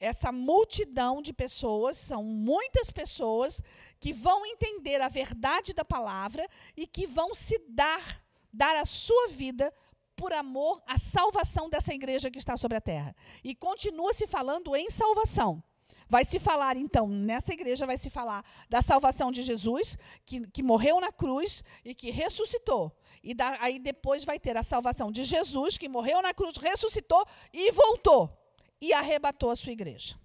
[0.00, 3.62] essa multidão de pessoas, são muitas pessoas
[4.00, 9.28] que vão entender a verdade da palavra e que vão se dar, dar a sua
[9.28, 9.72] vida
[10.16, 13.14] por amor à salvação dessa igreja que está sobre a terra.
[13.44, 15.62] E continua se falando em salvação.
[16.08, 19.96] Vai se falar, então, nessa igreja vai se falar da salvação de Jesus,
[20.26, 22.90] que, que morreu na cruz e que ressuscitou.
[23.22, 27.24] E da, aí depois vai ter a salvação de Jesus, que morreu na cruz, ressuscitou
[27.52, 28.39] e voltou.
[28.80, 30.18] E arrebatou a sua igreja.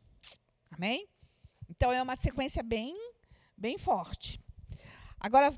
[0.72, 1.08] Amém?
[1.70, 2.96] Então é uma sequência bem,
[3.58, 4.40] bem forte.
[5.20, 5.54] Agora,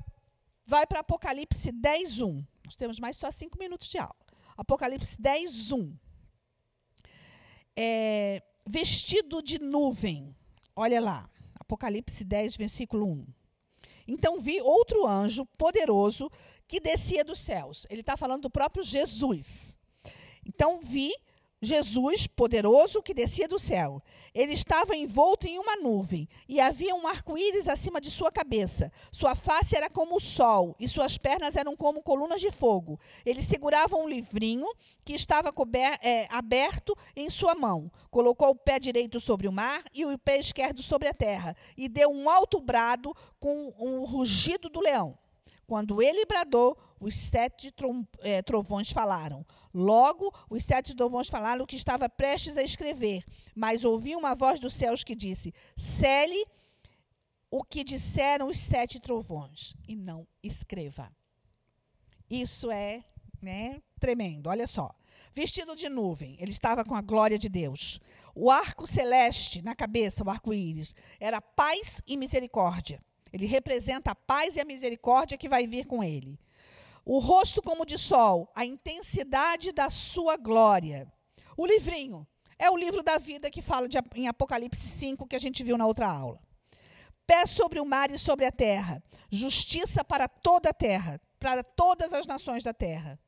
[0.64, 2.46] vai para Apocalipse 10, 1.
[2.64, 4.16] Nós temos mais só cinco minutos de aula.
[4.56, 5.96] Apocalipse 10, 1.
[7.76, 10.34] É, vestido de nuvem.
[10.74, 11.30] Olha lá.
[11.58, 13.26] Apocalipse 10, versículo 1.
[14.06, 16.30] Então vi outro anjo poderoso
[16.66, 17.86] que descia dos céus.
[17.90, 19.76] Ele está falando do próprio Jesus.
[20.46, 21.12] Então vi
[21.60, 24.00] Jesus, poderoso, que descia do céu.
[24.32, 28.92] Ele estava envolto em uma nuvem, e havia um arco-íris acima de sua cabeça.
[29.10, 33.00] Sua face era como o sol, e suas pernas eram como colunas de fogo.
[33.26, 34.66] Ele segurava um livrinho
[35.04, 35.52] que estava
[36.02, 37.90] é, aberto em sua mão.
[38.10, 41.88] Colocou o pé direito sobre o mar e o pé esquerdo sobre a terra, e
[41.88, 45.18] deu um alto brado com um rugido do leão.
[45.68, 47.70] Quando ele bradou, os sete
[48.20, 49.44] é, trovões falaram.
[49.74, 53.22] Logo, os sete trovões falaram que estava prestes a escrever,
[53.54, 56.42] mas ouvi uma voz dos céus que disse: Cele
[57.50, 61.12] o que disseram os sete trovões e não escreva.
[62.30, 63.04] Isso é
[63.42, 64.94] né, tremendo, olha só.
[65.34, 68.00] Vestido de nuvem, ele estava com a glória de Deus.
[68.34, 73.02] O arco celeste na cabeça, o arco-íris, era paz e misericórdia.
[73.32, 76.38] Ele representa a paz e a misericórdia que vai vir com ele.
[77.04, 81.10] O rosto como de sol, a intensidade da sua glória.
[81.56, 82.26] O livrinho
[82.58, 85.78] é o livro da vida que fala de, em Apocalipse 5, que a gente viu
[85.78, 86.40] na outra aula.
[87.26, 91.20] Pé sobre o mar e sobre a terra, justiça para toda a terra.
[91.38, 93.18] para todas as nações da terra.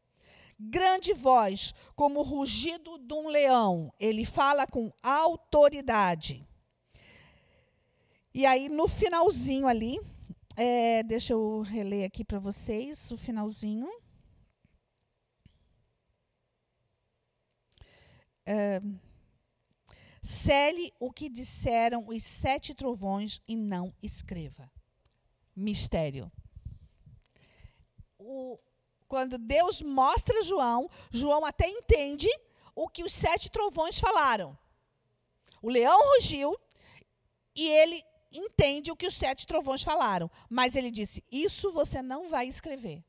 [0.58, 3.92] Grande voz, como o rugido de um leão.
[3.98, 6.46] Ele fala com autoridade.
[8.32, 10.00] E aí, no finalzinho ali,
[10.56, 13.90] é, deixa eu reler aqui para vocês o finalzinho.
[18.46, 18.80] É,
[20.22, 24.70] Cele o que disseram os sete trovões e não escreva.
[25.56, 26.30] Mistério.
[28.18, 28.58] O,
[29.08, 32.28] quando Deus mostra João, João até entende
[32.74, 34.56] o que os sete trovões falaram.
[35.62, 36.54] O leão rugiu
[37.54, 40.30] e ele entende o que os sete trovões falaram.
[40.48, 43.04] Mas ele disse: Isso você não vai escrever.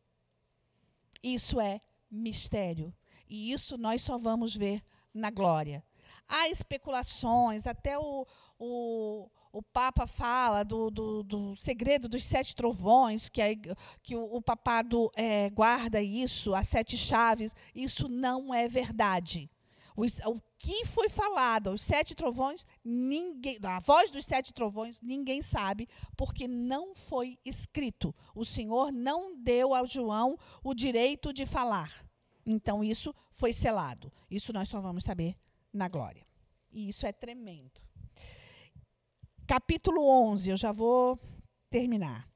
[1.23, 2.93] Isso é mistério.
[3.29, 5.83] E isso nós só vamos ver na glória.
[6.27, 8.25] Há especulações, até o,
[8.57, 13.55] o, o Papa fala do, do, do, segredo dos sete trovões, que, é,
[14.01, 17.53] que o, o papado é, guarda isso, as sete chaves.
[17.75, 19.49] Isso não é verdade.
[19.95, 25.41] O, o que foi falado aos sete trovões, ninguém, a voz dos sete trovões, ninguém
[25.41, 28.13] sabe, porque não foi escrito.
[28.35, 32.05] O Senhor não deu ao João o direito de falar.
[32.45, 34.11] Então, isso foi selado.
[34.29, 35.35] Isso nós só vamos saber
[35.73, 36.25] na glória.
[36.71, 37.81] E isso é tremendo.
[39.47, 41.19] Capítulo 11, eu já vou
[41.69, 42.27] terminar.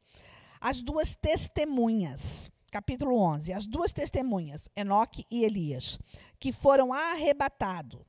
[0.59, 5.97] As duas testemunhas capítulo 11, as duas testemunhas, Enoque e Elias,
[6.45, 7.99] que foram arrebatados.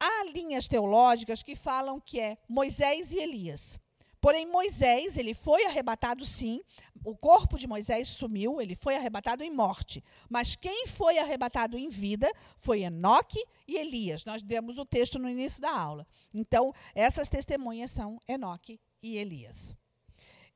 [0.00, 3.78] Há linhas teológicas que falam que é Moisés e Elias.
[4.20, 6.60] Porém, Moisés, ele foi arrebatado sim,
[7.04, 10.02] o corpo de Moisés sumiu, ele foi arrebatado em morte.
[10.28, 13.38] Mas quem foi arrebatado em vida foi Enoque
[13.68, 14.24] e Elias.
[14.24, 16.04] Nós demos o texto no início da aula.
[16.32, 19.76] Então, essas testemunhas são Enoque e Elias.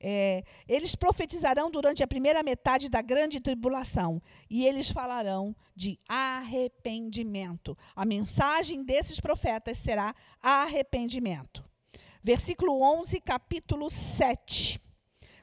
[0.01, 7.77] É, eles profetizarão durante a primeira metade da grande tribulação e eles falarão de arrependimento.
[7.97, 11.65] A mensagem desses profetas será arrependimento.
[12.23, 14.81] Versículo 11, capítulo 7.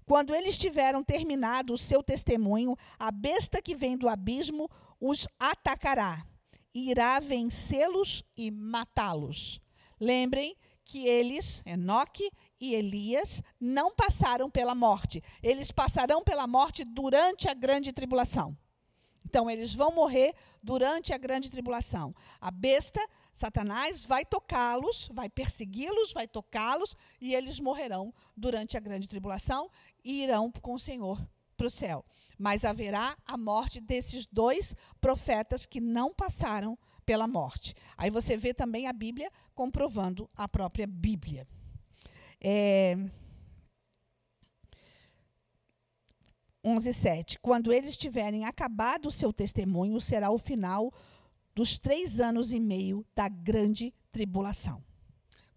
[0.06, 4.70] Quando eles tiveram terminado o seu testemunho, a besta que vem do abismo
[5.02, 6.26] os atacará,
[6.74, 9.60] irá vencê-los e matá-los.
[10.00, 12.30] Lembrem que eles, Enoque
[12.66, 15.22] e Elias não passaram pela morte.
[15.44, 18.58] Eles passarão pela morte durante a grande tribulação.
[19.24, 22.12] Então, eles vão morrer durante a grande tribulação.
[22.40, 29.08] A besta, Satanás, vai tocá-los, vai persegui-los, vai tocá-los, e eles morrerão durante a grande
[29.08, 29.70] tribulação
[30.04, 31.20] e irão com o Senhor
[31.58, 32.06] para o céu.
[32.38, 37.74] Mas haverá a morte desses dois profetas que não passaram pela morte.
[37.98, 41.48] Aí você vê também a Bíblia comprovando a própria Bíblia.
[42.42, 42.96] É,
[46.64, 47.38] 11:7.
[47.40, 50.92] Quando eles tiverem acabado o seu testemunho, será o final
[51.54, 54.84] dos três anos e meio da grande tribulação.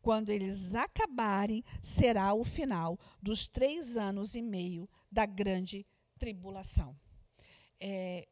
[0.01, 5.85] Quando eles acabarem, será o final dos três anos e meio da grande
[6.19, 6.97] tribulação.
[7.81, 8.29] É,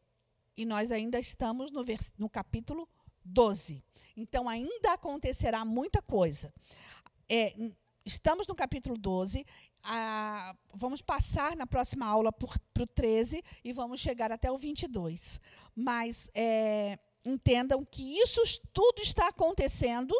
[0.56, 1.82] e nós ainda estamos no,
[2.18, 2.88] no capítulo
[3.24, 3.82] 12.
[4.16, 6.52] Então, ainda acontecerá muita coisa.
[7.28, 7.52] É,
[8.06, 9.44] Estamos no capítulo 12.
[9.82, 15.40] Ah, vamos passar na próxima aula para o 13 e vamos chegar até o 22.
[15.74, 18.40] Mas é, entendam que isso
[18.72, 20.14] tudo está acontecendo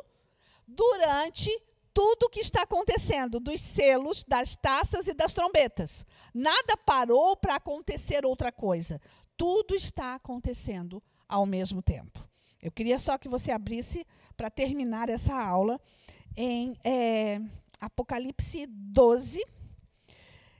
[0.66, 1.48] durante
[1.94, 6.04] tudo o que está acontecendo, dos selos, das taças e das trombetas.
[6.34, 9.00] Nada parou para acontecer outra coisa.
[9.36, 12.28] Tudo está acontecendo ao mesmo tempo.
[12.60, 14.04] Eu queria só que você abrisse
[14.36, 15.80] para terminar essa aula
[16.36, 17.40] em é,
[17.80, 19.44] Apocalipse 12,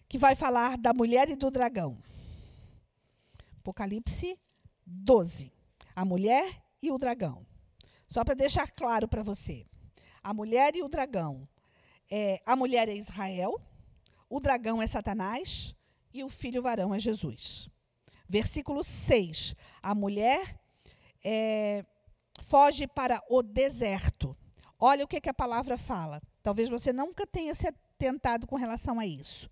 [0.09, 1.99] que vai falar da mulher e do dragão.
[3.59, 4.39] Apocalipse
[4.87, 5.53] 12.
[5.95, 7.47] A mulher e o dragão.
[8.07, 9.67] Só para deixar claro para você.
[10.23, 11.49] A mulher e o dragão.
[12.11, 13.61] É, a mulher é Israel,
[14.29, 15.75] o dragão é Satanás
[16.13, 17.69] e o filho varão é Jesus.
[18.29, 19.55] Versículo 6.
[19.83, 20.61] A mulher
[21.25, 21.85] é,
[22.43, 24.37] foge para o deserto.
[24.79, 26.23] Olha o que, que a palavra fala.
[26.47, 29.51] Talvez você nunca tenha se atentado com relação a isso.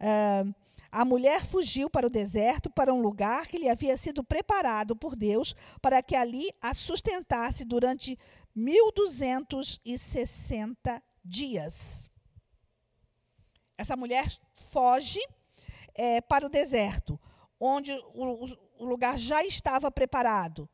[0.00, 0.54] Uh,
[0.88, 5.16] a mulher fugiu para o deserto, para um lugar que lhe havia sido preparado por
[5.16, 8.16] Deus, para que ali a sustentasse durante
[8.54, 12.08] 1260 dias.
[13.76, 15.18] Essa mulher foge
[15.92, 17.18] é, para o deserto,
[17.58, 20.68] onde o, o, lugar já estava preparado.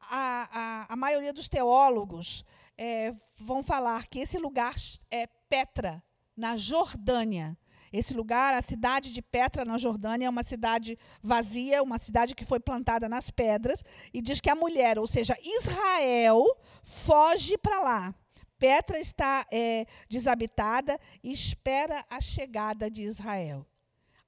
[0.00, 2.44] A, a, a maioria dos teólogos
[2.78, 4.74] é, vão falar que esse lugar
[5.10, 6.02] é Petra,
[6.36, 7.56] na Jordânia.
[7.92, 12.44] Esse lugar, a cidade de Petra, na Jordânia, é uma cidade vazia, uma cidade que
[12.44, 16.44] foi plantada nas pedras, e diz que a mulher, ou seja, Israel,
[16.82, 18.14] foge para lá.
[18.58, 23.66] Petra está é, desabitada e espera a chegada de Israel.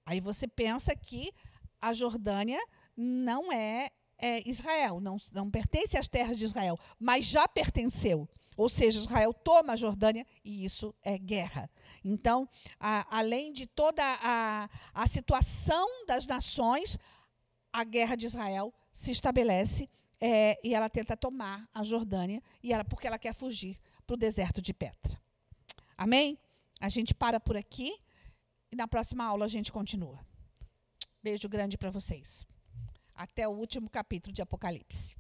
[0.05, 1.33] Aí você pensa que
[1.81, 2.61] a Jordânia
[2.97, 8.29] não é, é Israel, não, não pertence às terras de Israel, mas já pertenceu.
[8.59, 11.71] Ou seja, Israel toma a Jordânia e isso é guerra.
[12.05, 12.49] Então,
[12.81, 16.99] a, além de toda a, a situação das nações,
[17.73, 19.89] a guerra de Israel se estabelece
[20.21, 24.17] é, e ela tenta tomar a Jordânia e ela, porque ela quer fugir para o
[24.17, 25.23] deserto de Petra.
[25.97, 26.37] Amém?
[26.81, 27.97] A gente para por aqui
[28.73, 30.19] e na próxima aula a gente continua.
[31.23, 32.45] Beijo grande para vocês.
[33.15, 35.15] Até o último capítulo de Apocalipse.